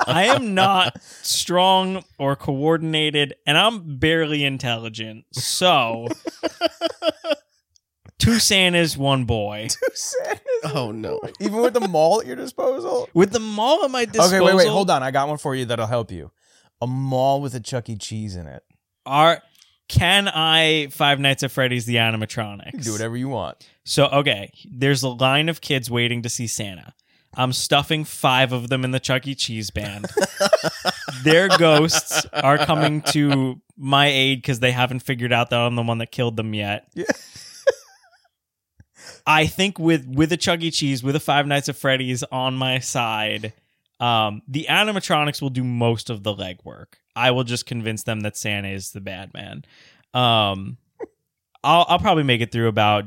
I 0.05 0.25
am 0.35 0.53
not 0.53 1.01
strong 1.01 2.03
or 2.19 2.35
coordinated, 2.35 3.35
and 3.45 3.57
I'm 3.57 3.97
barely 3.97 4.43
intelligent. 4.43 5.23
So, 5.31 6.09
two 8.19 8.39
Santas, 8.39 8.97
one 8.97 9.23
boy. 9.23 9.67
Two 9.69 9.91
Santas. 9.93 10.41
Oh 10.65 10.91
no! 10.91 11.21
even 11.39 11.61
with 11.61 11.73
the 11.73 11.87
mall 11.87 12.19
at 12.19 12.27
your 12.27 12.35
disposal. 12.35 13.07
With 13.13 13.31
the 13.31 13.39
mall 13.39 13.85
at 13.85 13.91
my 13.91 14.03
disposal. 14.03 14.35
Okay, 14.35 14.45
wait, 14.45 14.55
wait, 14.55 14.67
hold 14.67 14.89
on. 14.89 15.01
I 15.01 15.11
got 15.11 15.29
one 15.29 15.37
for 15.37 15.55
you 15.55 15.63
that'll 15.63 15.87
help 15.87 16.11
you. 16.11 16.31
A 16.81 16.87
mall 16.87 17.41
with 17.41 17.55
a 17.55 17.61
Chuck 17.61 17.87
E. 17.89 17.95
Cheese 17.95 18.35
in 18.35 18.47
it. 18.47 18.63
Are 19.05 19.41
Can 19.87 20.27
I 20.27 20.87
Five 20.87 21.21
Nights 21.21 21.43
at 21.43 21.51
Freddy's 21.51 21.85
the 21.85 21.95
animatronics? 21.95 22.83
Do 22.83 22.91
whatever 22.91 23.15
you 23.15 23.29
want. 23.29 23.65
So 23.87 24.07
okay, 24.07 24.51
there's 24.69 25.01
a 25.01 25.09
line 25.09 25.47
of 25.47 25.61
kids 25.61 25.89
waiting 25.89 26.21
to 26.23 26.29
see 26.29 26.45
Santa. 26.45 26.93
I'm 27.33 27.53
stuffing 27.53 28.03
five 28.03 28.51
of 28.51 28.67
them 28.67 28.83
in 28.83 28.91
the 28.91 28.99
Chuck 28.99 29.25
E. 29.27 29.33
Cheese 29.33 29.71
band. 29.71 30.07
Their 31.23 31.47
ghosts 31.47 32.25
are 32.33 32.57
coming 32.57 33.01
to 33.13 33.61
my 33.77 34.07
aid 34.07 34.39
because 34.39 34.59
they 34.59 34.71
haven't 34.71 34.99
figured 34.99 35.31
out 35.31 35.51
that 35.51 35.59
I'm 35.59 35.75
the 35.75 35.83
one 35.83 35.99
that 35.99 36.11
killed 36.11 36.35
them 36.35 36.53
yet. 36.53 36.89
Yeah. 36.95 37.05
I 39.25 39.47
think 39.47 39.79
with 39.79 40.05
with 40.05 40.33
a 40.33 40.37
Chuck 40.37 40.61
E. 40.61 40.69
Cheese, 40.69 41.01
with 41.01 41.15
a 41.15 41.21
Five 41.21 41.47
Nights 41.47 41.69
at 41.69 41.77
Freddy's 41.77 42.23
on 42.23 42.55
my 42.55 42.79
side, 42.79 43.53
um, 44.01 44.41
the 44.49 44.65
animatronics 44.69 45.41
will 45.41 45.49
do 45.49 45.63
most 45.63 46.09
of 46.09 46.23
the 46.23 46.35
legwork. 46.35 46.95
I 47.15 47.31
will 47.31 47.45
just 47.45 47.65
convince 47.65 48.03
them 48.03 48.19
that 48.21 48.35
Santa 48.35 48.67
is 48.67 48.91
the 48.91 49.01
bad 49.01 49.33
man. 49.33 49.63
Um, 50.13 50.77
I'll 51.63 51.85
I'll 51.87 51.99
probably 51.99 52.23
make 52.23 52.41
it 52.41 52.51
through 52.51 52.67
about 52.67 53.05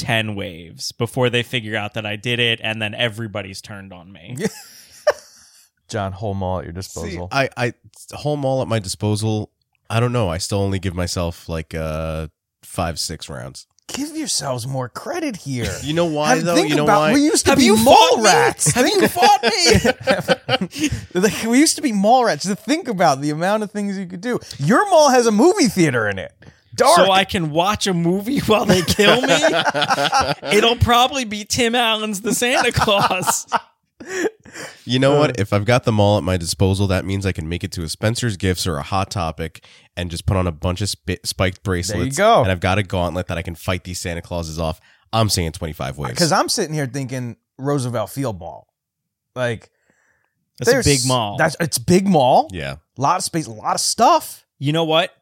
10 0.00 0.34
waves 0.34 0.92
before 0.92 1.28
they 1.28 1.42
figure 1.42 1.76
out 1.76 1.92
that 1.94 2.06
I 2.06 2.16
did 2.16 2.38
it 2.40 2.58
and 2.62 2.80
then 2.80 2.94
everybody's 2.94 3.60
turned 3.60 3.92
on 3.92 4.10
me. 4.10 4.36
Jon, 5.88 6.12
whole 6.12 6.34
mall 6.34 6.60
at 6.60 6.64
your 6.64 6.72
See, 6.74 6.76
disposal. 6.78 7.28
I, 7.32 7.48
I 7.56 7.74
whole 8.12 8.36
mall 8.36 8.62
at 8.62 8.68
my 8.68 8.78
disposal. 8.78 9.50
I 9.90 9.98
don't 10.00 10.12
know. 10.12 10.28
I 10.28 10.38
still 10.38 10.58
only 10.60 10.78
give 10.78 10.94
myself 10.94 11.48
like 11.48 11.74
uh 11.74 12.28
five, 12.62 12.98
six 12.98 13.28
rounds. 13.28 13.66
Give 13.88 14.16
yourselves 14.16 14.68
more 14.68 14.88
credit 14.88 15.36
here. 15.38 15.76
You 15.82 15.94
know 15.94 16.04
why 16.06 16.36
Have- 16.36 16.44
though? 16.44 16.54
You 16.54 16.76
know 16.76 16.84
about, 16.84 17.00
why? 17.00 17.12
We 17.12 17.22
used 17.22 17.44
to 17.46 17.50
Have 17.52 17.58
be 17.58 17.70
mall 17.70 17.76
fought 17.96 18.18
me? 18.18 18.24
rats. 18.24 18.70
Have 18.72 18.86
you 18.86 19.08
fought 19.08 19.42
me? 19.42 20.90
like, 21.20 21.42
we 21.42 21.58
used 21.58 21.74
to 21.74 21.82
be 21.82 21.90
mall 21.92 22.24
rats. 22.24 22.44
To 22.44 22.54
think 22.54 22.86
about 22.86 23.20
the 23.20 23.30
amount 23.30 23.64
of 23.64 23.72
things 23.72 23.98
you 23.98 24.06
could 24.06 24.20
do. 24.20 24.38
Your 24.60 24.88
mall 24.90 25.10
has 25.10 25.26
a 25.26 25.32
movie 25.32 25.66
theater 25.66 26.08
in 26.08 26.20
it. 26.20 26.32
Dark. 26.80 26.96
so 26.96 27.10
I 27.10 27.24
can 27.24 27.50
watch 27.50 27.86
a 27.86 27.94
movie 27.94 28.38
while 28.46 28.64
they 28.66 28.82
kill 28.82 29.22
me? 29.22 29.38
It'll 30.56 30.76
probably 30.76 31.24
be 31.24 31.44
Tim 31.44 31.74
Allen's 31.74 32.20
The 32.22 32.34
Santa 32.34 32.72
Claus. 32.72 33.46
You 34.84 34.98
know 34.98 35.16
what? 35.18 35.38
If 35.38 35.52
I've 35.52 35.64
got 35.66 35.84
them 35.84 36.00
all 36.00 36.16
at 36.18 36.24
my 36.24 36.36
disposal, 36.36 36.86
that 36.88 37.04
means 37.04 37.24
I 37.26 37.32
can 37.32 37.48
make 37.48 37.62
it 37.62 37.70
to 37.72 37.82
a 37.82 37.88
Spencer's 37.88 38.36
Gifts 38.36 38.66
or 38.66 38.78
a 38.78 38.82
Hot 38.82 39.10
Topic 39.10 39.64
and 39.96 40.10
just 40.10 40.26
put 40.26 40.36
on 40.36 40.46
a 40.46 40.52
bunch 40.52 40.80
of 40.80 40.88
spi- 40.88 41.18
spiked 41.22 41.62
bracelets. 41.62 42.16
go. 42.16 42.42
And 42.42 42.50
I've 42.50 42.60
got 42.60 42.78
a 42.78 42.82
gauntlet 42.82 43.28
that 43.28 43.38
I 43.38 43.42
can 43.42 43.54
fight 43.54 43.84
these 43.84 44.00
Santa 44.00 44.22
Clauses 44.22 44.58
off. 44.58 44.80
I'm 45.12 45.28
saying 45.28 45.52
25 45.52 45.98
waves. 45.98 46.10
Because 46.14 46.32
I'm 46.32 46.48
sitting 46.48 46.74
here 46.74 46.86
thinking 46.86 47.36
Roosevelt 47.58 48.10
Field 48.10 48.40
Mall. 48.40 48.66
Like, 49.36 49.70
That's 50.58 50.68
a 50.68 50.72
there's- 50.72 50.86
big 50.86 51.06
mall. 51.06 51.36
That's 51.36 51.54
it's 51.60 51.78
big 51.78 52.08
mall. 52.08 52.48
yeah. 52.50 52.76
A 52.98 53.00
lot 53.00 53.18
of 53.18 53.22
space, 53.24 53.46
a 53.46 53.52
lot 53.52 53.74
of 53.74 53.80
stuff. 53.80 54.46
you 54.58 54.72
know 54.72 54.84
what? 54.84 55.14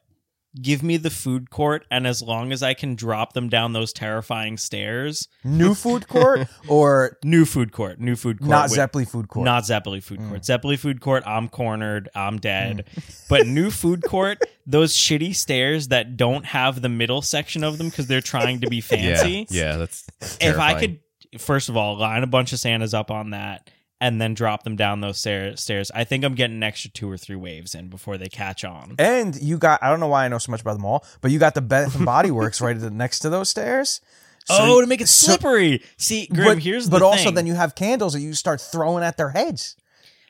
Give 0.60 0.82
me 0.82 0.96
the 0.96 1.10
food 1.10 1.50
court, 1.50 1.84
and 1.90 2.06
as 2.06 2.22
long 2.22 2.52
as 2.52 2.62
I 2.62 2.74
can 2.74 2.94
drop 2.94 3.32
them 3.32 3.48
down 3.48 3.72
those 3.72 3.92
terrifying 3.92 4.56
stairs, 4.56 5.28
New 5.44 5.74
food 5.84 6.08
court 6.08 6.48
or 6.68 7.18
new 7.22 7.44
food 7.44 7.72
court, 7.72 8.00
new 8.00 8.16
food 8.16 8.38
court. 8.38 8.50
not 8.50 8.70
with- 8.70 8.78
Zeppeli 8.78 9.08
food 9.08 9.28
court. 9.28 9.44
Not 9.44 9.64
Zeppeli 9.64 10.02
food 10.02 10.18
court. 10.20 10.42
Zeppeli 10.42 10.78
food 10.78 11.00
court, 11.00 11.22
I'm 11.26 11.48
cornered, 11.48 12.08
I'm 12.14 12.38
dead. 12.38 12.84
Mm. 12.96 13.26
but 13.28 13.46
new 13.46 13.70
food 13.70 14.02
court, 14.02 14.38
those 14.66 14.94
shitty 14.94 15.34
stairs 15.34 15.88
that 15.88 16.16
don't 16.16 16.44
have 16.44 16.82
the 16.82 16.88
middle 16.88 17.22
section 17.22 17.62
of 17.64 17.78
them 17.78 17.88
because 17.88 18.06
they're 18.06 18.20
trying 18.20 18.60
to 18.60 18.68
be 18.68 18.80
fancy. 18.82 19.46
Yeah. 19.50 19.72
Yeah. 19.72 19.76
That's 19.76 20.06
If 20.40 20.58
I 20.58 20.80
could, 20.80 21.00
first 21.38 21.68
of 21.68 21.76
all, 21.76 21.96
line 21.98 22.22
a 22.22 22.26
bunch 22.26 22.52
of 22.52 22.58
Santas 22.58 22.94
up 22.94 23.10
on 23.10 23.30
that 23.30 23.70
and 24.00 24.20
then 24.20 24.34
drop 24.34 24.62
them 24.62 24.76
down 24.76 25.00
those 25.00 25.18
stair- 25.18 25.56
stairs, 25.56 25.90
I 25.94 26.04
think 26.04 26.24
I'm 26.24 26.34
getting 26.34 26.56
an 26.56 26.62
extra 26.62 26.90
two 26.90 27.10
or 27.10 27.16
three 27.16 27.36
waves 27.36 27.74
in 27.74 27.88
before 27.88 28.16
they 28.18 28.28
catch 28.28 28.64
on. 28.64 28.94
and 28.98 29.34
you 29.40 29.58
got 29.58 29.82
I 29.82 29.88
don't 29.90 30.00
know 30.00 30.08
why 30.08 30.24
I 30.24 30.28
know 30.28 30.38
so 30.38 30.52
much 30.52 30.60
about 30.60 30.74
the 30.74 30.78
mall, 30.82 31.04
but 31.20 31.30
you 31.30 31.38
got 31.38 31.54
the 31.54 31.60
Bath 31.60 31.94
and 31.96 32.04
Body 32.06 32.30
Works 32.30 32.60
right 32.60 32.76
next 32.76 33.20
to 33.20 33.30
those 33.30 33.48
stairs. 33.48 34.00
So- 34.46 34.56
oh, 34.58 34.80
to 34.80 34.86
make 34.86 35.00
it 35.00 35.08
so- 35.08 35.32
slippery. 35.32 35.82
See, 35.96 36.26
Grim, 36.26 36.46
but, 36.46 36.58
here's 36.62 36.86
the 36.86 36.90
but 36.92 37.02
also 37.02 37.24
thing. 37.24 37.34
then 37.34 37.46
you 37.46 37.54
have 37.54 37.74
candles 37.74 38.12
that 38.14 38.20
you 38.20 38.32
start 38.34 38.60
throwing 38.60 39.04
at 39.04 39.16
their 39.16 39.30
heads. 39.30 39.76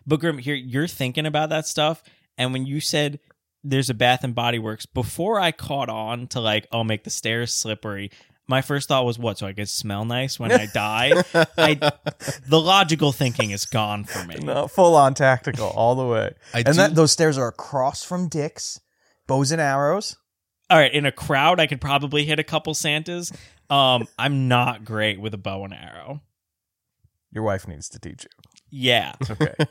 But 0.07 0.21
Grim, 0.21 0.39
here 0.39 0.55
you're 0.55 0.89
thinking 0.89 1.27
about 1.27 1.51
that 1.51 1.67
stuff, 1.67 2.03
and 2.37 2.53
when 2.53 2.65
you 2.67 2.81
said 2.81 3.21
there's 3.63 3.91
a 3.91 3.95
Bath 3.95 4.25
and 4.25 4.35
Body 4.35 4.59
Works, 4.59 4.87
before 4.87 5.39
I 5.39 5.53
caught 5.53 5.89
on 5.91 6.27
to 6.29 6.41
like, 6.41 6.67
I'll 6.73 6.85
make 6.85 7.05
the 7.05 7.11
stairs 7.11 7.53
slippery. 7.53 8.11
My 8.49 8.63
first 8.63 8.89
thought 8.89 9.05
was, 9.05 9.19
what? 9.19 9.37
So 9.39 9.47
I 9.47 9.53
could 9.53 9.69
smell 9.69 10.05
nice 10.07 10.41
when 10.41 10.51
I 10.51 10.67
die. 10.67 11.23
I, 11.59 11.75
the 12.49 12.59
logical 12.61 13.13
thinking 13.13 13.51
is 13.51 13.67
gone 13.67 14.05
for 14.05 14.25
me. 14.27 14.37
No, 14.37 14.67
full 14.69 14.97
on 14.97 15.13
tactical 15.15 15.69
all 15.69 15.95
the 15.95 16.07
way. 16.07 16.35
I 16.55 16.59
and 16.61 16.67
do- 16.67 16.73
that 16.75 16.95
those 16.95 17.13
stairs 17.13 17.37
are 17.37 17.49
across 17.49 18.03
from 18.03 18.29
Dick's, 18.29 18.81
bows 19.27 19.53
and 19.53 19.61
arrows. 19.61 20.17
All 20.71 20.79
right, 20.79 20.93
in 20.93 21.05
a 21.07 21.13
crowd, 21.13 21.61
I 21.61 21.67
could 21.67 21.81
probably 21.81 22.25
hit 22.25 22.39
a 22.39 22.45
couple 22.45 22.75
Santas. 22.75 23.33
Um, 23.71 24.09
I'm 24.19 24.49
not 24.49 24.85
great 24.85 25.21
with 25.21 25.35
a 25.35 25.39
bow 25.39 25.65
and 25.65 25.75
arrow. 25.75 26.23
Your 27.31 27.45
wife 27.45 27.69
needs 27.69 27.89
to 27.91 27.99
teach 27.99 28.25
you. 28.25 28.31
Yeah, 28.71 29.13
Okay. 29.31 29.55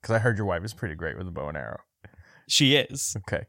Because 0.00 0.14
I 0.16 0.18
heard 0.18 0.36
your 0.36 0.46
wife 0.46 0.64
is 0.64 0.74
pretty 0.74 0.94
great 0.96 1.16
with 1.16 1.28
a 1.28 1.30
bow 1.30 1.48
and 1.48 1.56
arrow. 1.56 1.80
she 2.48 2.74
is. 2.76 3.16
Okay. 3.18 3.44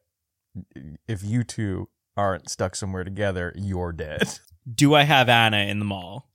If 1.07 1.23
you 1.23 1.43
two 1.43 1.89
aren't 2.15 2.49
stuck 2.49 2.75
somewhere 2.75 3.03
together, 3.03 3.53
you're 3.55 3.91
dead. 3.91 4.39
Do 4.75 4.93
I 4.95 5.03
have 5.03 5.27
Anna 5.29 5.57
in 5.57 5.79
the 5.79 5.85
mall? 5.85 6.29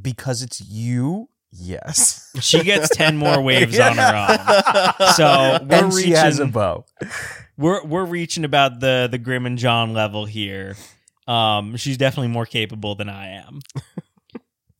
Because 0.00 0.42
it's 0.42 0.60
you, 0.60 1.28
yes. 1.50 2.30
She 2.40 2.62
gets 2.62 2.88
ten 2.94 3.16
more 3.16 3.40
waves 3.42 3.78
on 3.78 3.96
her 3.96 4.14
own. 4.16 4.38
So 5.14 5.58
we're 5.64 5.84
and 5.84 5.92
she 5.92 5.96
reaching. 5.98 6.12
has 6.14 6.38
a 6.38 6.46
bow. 6.46 6.84
we're 7.56 7.84
we're 7.84 8.04
reaching 8.04 8.44
about 8.44 8.80
the 8.80 9.08
the 9.10 9.18
Grim 9.18 9.46
and 9.46 9.58
Jon 9.58 9.92
level 9.92 10.26
here. 10.26 10.76
Um, 11.26 11.76
she's 11.76 11.96
definitely 11.98 12.28
more 12.28 12.46
capable 12.46 12.94
than 12.94 13.08
I 13.08 13.28
am. 13.42 13.60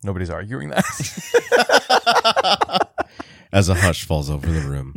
Nobody's 0.03 0.31
arguing 0.31 0.71
that. 0.71 0.85
As 3.53 3.69
a 3.69 3.75
hush 3.75 4.05
falls 4.05 4.31
over 4.31 4.47
the 4.47 4.61
room. 4.61 4.95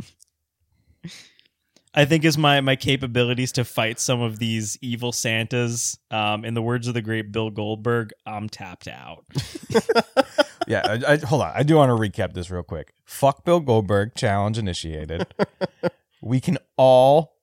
I 1.96 2.04
think 2.04 2.24
is 2.24 2.36
my 2.36 2.60
my 2.60 2.76
capabilities 2.76 3.52
to 3.52 3.64
fight 3.64 4.00
some 4.00 4.20
of 4.20 4.38
these 4.38 4.76
evil 4.80 5.12
Santas, 5.12 5.96
um, 6.10 6.44
in 6.44 6.54
the 6.54 6.62
words 6.62 6.88
of 6.88 6.94
the 6.94 7.02
great 7.02 7.30
Bill 7.30 7.50
Goldberg, 7.50 8.12
I'm 8.26 8.48
tapped 8.48 8.88
out. 8.88 9.24
yeah, 10.66 10.82
I, 10.84 11.12
I, 11.12 11.16
hold 11.18 11.42
on. 11.42 11.52
I 11.54 11.62
do 11.62 11.76
want 11.76 11.90
to 11.90 11.94
recap 11.94 12.32
this 12.34 12.50
real 12.50 12.62
quick. 12.64 12.92
Fuck 13.04 13.44
Bill 13.44 13.60
Goldberg, 13.60 14.14
challenge 14.14 14.58
initiated. 14.58 15.26
we 16.22 16.40
can 16.40 16.58
all, 16.76 17.36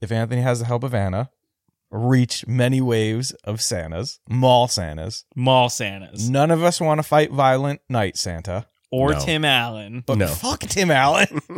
if 0.00 0.12
Anthony 0.12 0.42
has 0.42 0.60
the 0.60 0.66
help 0.66 0.84
of 0.84 0.94
Anna, 0.94 1.30
reach 1.90 2.46
many 2.46 2.80
waves 2.80 3.32
of 3.44 3.60
Santas, 3.60 4.20
mall 4.28 4.68
Santas. 4.68 5.24
Mall 5.34 5.68
Santas 5.70 6.28
None 6.28 6.50
of 6.50 6.62
us 6.62 6.80
want 6.80 6.98
to 6.98 7.02
fight 7.02 7.32
violent 7.32 7.80
night 7.88 8.16
Santa. 8.16 8.66
or 8.92 9.12
No. 9.12 9.18
Tim 9.20 9.44
Allen. 9.44 10.04
But 10.06 10.18
No. 10.18 10.26
fuck 10.28 10.60
Tim 10.60 10.90
Allen. 10.90 11.40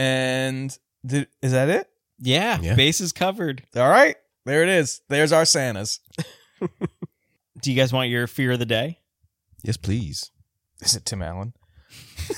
and 0.00 0.76
did, 1.04 1.28
is 1.42 1.52
that 1.52 1.68
it? 1.68 1.88
Yeah, 2.18 2.58
Yeah. 2.60 2.74
bases 2.74 3.12
covered. 3.12 3.62
All 3.76 3.88
right. 3.88 4.16
There 4.46 4.62
it 4.62 4.68
is. 4.70 5.02
There's 5.08 5.32
our 5.32 5.44
Santas. 5.44 6.00
Do 7.60 7.70
you 7.70 7.76
guys 7.76 7.92
want 7.92 8.08
your 8.08 8.26
fear 8.26 8.52
of 8.52 8.58
the 8.58 8.66
day? 8.66 8.98
Yes, 9.62 9.76
please. 9.76 10.30
Is 10.80 10.96
it 10.96 11.04
Tim 11.04 11.20
Allen? 11.22 11.52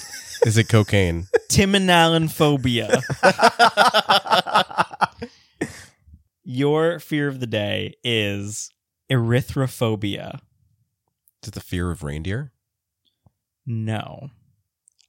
Is 0.45 0.57
it 0.59 0.69
cocaine? 0.69 1.29
Tim 1.49 1.75
and 1.77 1.89
Allen 1.89 2.27
phobia. 2.29 3.01
your 6.45 6.99
fear 6.99 7.29
of 7.29 7.39
the 7.41 7.47
day 7.47 7.95
is 8.03 8.71
erythrophobia. 9.11 10.41
Is 11.43 11.49
it 11.49 11.55
the 11.55 11.61
fear 11.61 11.91
of 11.93 12.03
reindeer? 12.03 12.51
No. 13.65 14.31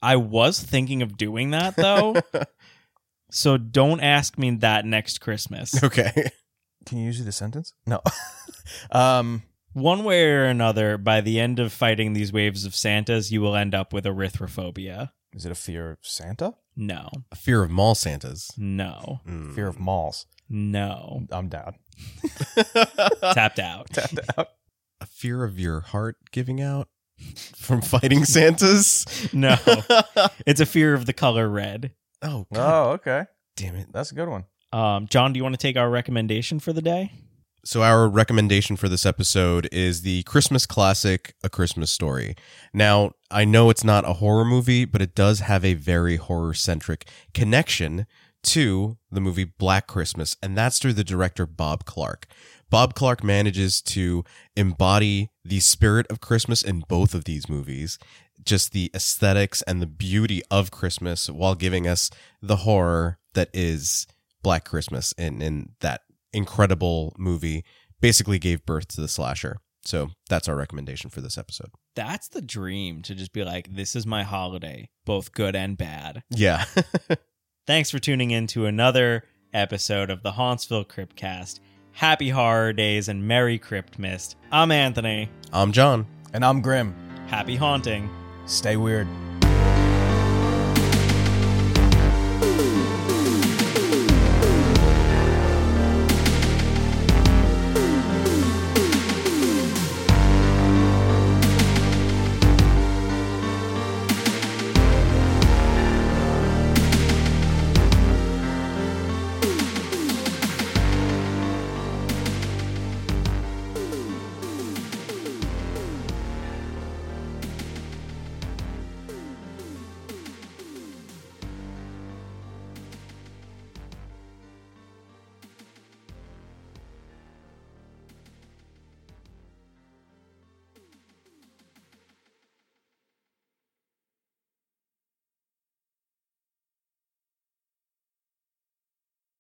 I 0.04 0.18
was 0.18 0.60
thinking 0.62 1.02
of 1.02 1.18
doing 1.18 1.52
that 1.52 1.78
though. 1.78 2.16
so 3.32 3.58
don't 3.58 4.02
ask 4.02 4.38
me 4.38 4.52
that 4.58 4.86
next 4.86 5.22
Christmas. 5.22 5.82
Okay. 5.82 6.12
Can 6.86 6.98
you 6.98 7.06
use 7.06 7.24
the 7.24 7.32
sentence? 7.32 7.74
No. 7.86 8.02
um, 8.92 9.44
One 9.72 10.04
way 10.04 10.26
or 10.26 10.44
another, 10.44 10.98
by 10.98 11.22
the 11.22 11.40
end 11.40 11.58
of 11.60 11.72
fighting 11.72 12.12
these 12.12 12.34
waves 12.34 12.66
of 12.66 12.76
Santas, 12.76 13.32
you 13.32 13.40
will 13.42 13.56
end 13.56 13.74
up 13.74 13.94
with 13.94 14.04
erythrophobia. 14.04 15.12
is 15.34 15.46
it 15.46 15.52
a 15.52 15.56
fear 15.56 15.92
of 15.92 16.00
Santa? 16.02 16.56
No. 16.76 17.10
A 17.32 17.36
fear 17.38 17.64
of 17.64 17.72
mall 17.72 17.96
Santas. 17.96 18.52
No. 18.58 19.22
Mm. 19.26 19.56
Fear 19.56 19.68
of 19.70 19.80
malls. 19.80 20.26
No. 20.50 21.26
I'm 21.32 21.48
down. 21.48 21.76
Tapped 23.34 23.60
out. 23.60 23.90
Tapped 23.92 24.20
out. 24.38 24.48
A 25.00 25.06
fear 25.06 25.44
of 25.46 25.58
your 25.58 25.80
heart 25.80 26.18
giving 26.32 26.62
out 26.62 26.90
from 27.56 27.82
fighting 27.82 28.26
Santas. 28.26 29.06
No. 29.34 29.56
It's 30.46 30.60
a 30.62 30.66
fear 30.66 30.94
of 30.94 31.06
the 31.06 31.14
color 31.14 31.48
red. 31.50 31.92
Oh, 32.22 32.46
God 32.54 32.88
Oh, 32.88 32.92
okay. 32.94 33.26
damn 33.56 33.76
it. 33.76 33.88
That's 33.94 34.12
a 34.12 34.16
good 34.16 34.30
one. 34.30 34.46
Um, 34.72 35.08
Jon, 35.08 35.34
do 35.34 35.38
you 35.38 35.44
want 35.44 35.54
to 35.54 35.60
take 35.62 35.78
our 35.78 35.90
recommendation 35.90 36.60
for 36.60 36.74
the 36.74 36.82
day? 36.82 37.12
So 37.66 37.82
our 37.82 38.10
recommendation 38.10 38.76
for 38.76 38.90
this 38.90 39.06
episode 39.06 39.70
is 39.72 40.02
the 40.02 40.24
Christmas 40.24 40.66
classic 40.66 41.34
A 41.44 41.50
Christmas 41.50 41.92
Story. 41.92 42.36
Now, 42.74 43.12
I 43.32 43.46
know 43.46 43.70
it's 43.70 43.86
not 43.86 44.04
a 44.08 44.14
horror 44.14 44.44
movie, 44.44 44.84
but 44.84 45.02
it 45.02 45.16
does 45.16 45.40
have 45.40 45.64
a 45.64 45.74
very 45.76 46.18
horror-centric 46.18 47.08
connection 47.34 48.06
to 48.44 48.98
the 49.10 49.22
movie 49.22 49.46
Black 49.46 49.88
Christmas, 49.88 50.36
and 50.44 50.58
that's 50.58 50.78
through 50.80 50.94
the 50.94 51.04
director 51.06 51.46
Bob 51.46 51.86
Clark. 51.86 52.28
Bob 52.74 52.96
Clark 52.96 53.24
manages 53.24 53.84
to 53.84 54.24
embody 54.56 55.30
the 55.46 55.60
spirit 55.60 56.08
of 56.10 56.20
Christmas 56.20 56.64
in 56.64 56.84
both 56.90 57.14
of 57.14 57.26
these 57.26 57.48
movies, 57.48 58.00
just 58.44 58.72
the 58.72 58.90
aesthetics 58.96 59.62
and 59.62 59.80
the 59.80 59.86
beauty 59.86 60.42
of 60.50 60.72
Christmas 60.72 61.30
while 61.30 61.54
giving 61.54 61.88
us 61.88 62.10
the 62.42 62.56
horror 62.56 63.20
that 63.36 63.52
is 63.54 64.08
Black 64.42 64.66
Christmas 64.66 65.14
and 65.20 65.44
in 65.44 65.74
that 65.82 66.02
incredible 66.34 67.14
movie 67.16 67.64
basically 68.02 68.40
gave 68.40 68.66
birth 68.66 68.88
to 68.88 69.02
the 69.02 69.08
slasher. 69.08 69.58
So 69.86 70.10
that's 70.28 70.50
our 70.50 70.56
recommendation 70.56 71.12
for 71.12 71.22
this 71.22 71.38
episode. 71.38 71.70
That's 71.96 72.30
the 72.30 72.42
dream 72.42 73.04
to 73.04 73.14
just 73.14 73.34
be 73.34 73.44
like, 73.44 73.76
this 73.76 73.96
is 73.96 74.08
my 74.08 74.24
holiday, 74.24 74.90
both 75.06 75.32
good 75.32 75.56
and 75.56 75.78
bad. 75.78 76.24
Yeah. 76.32 76.66
Thanks 77.68 77.92
for 77.92 78.00
tuning 78.00 78.32
in 78.32 78.48
to 78.48 78.66
another 78.66 79.26
episode 79.54 80.10
of 80.10 80.24
the 80.24 80.32
Hauntsville 80.32 80.88
Cryptcast. 80.88 81.60
Happy 81.94 82.30
horror 82.30 82.74
days 82.74 83.08
and 83.08 83.28
Merry 83.28 83.60
crypt 83.60 84.00
mist. 84.00 84.36
I'm 84.52 84.72
Anthony. 84.72 85.30
I'm 85.54 85.72
Jon. 85.72 86.08
And 86.34 86.44
I'm 86.44 86.62
Grim. 86.62 86.96
Happy 87.28 87.56
haunting. 87.56 88.10
Stay 88.48 88.78
weird. 88.78 89.08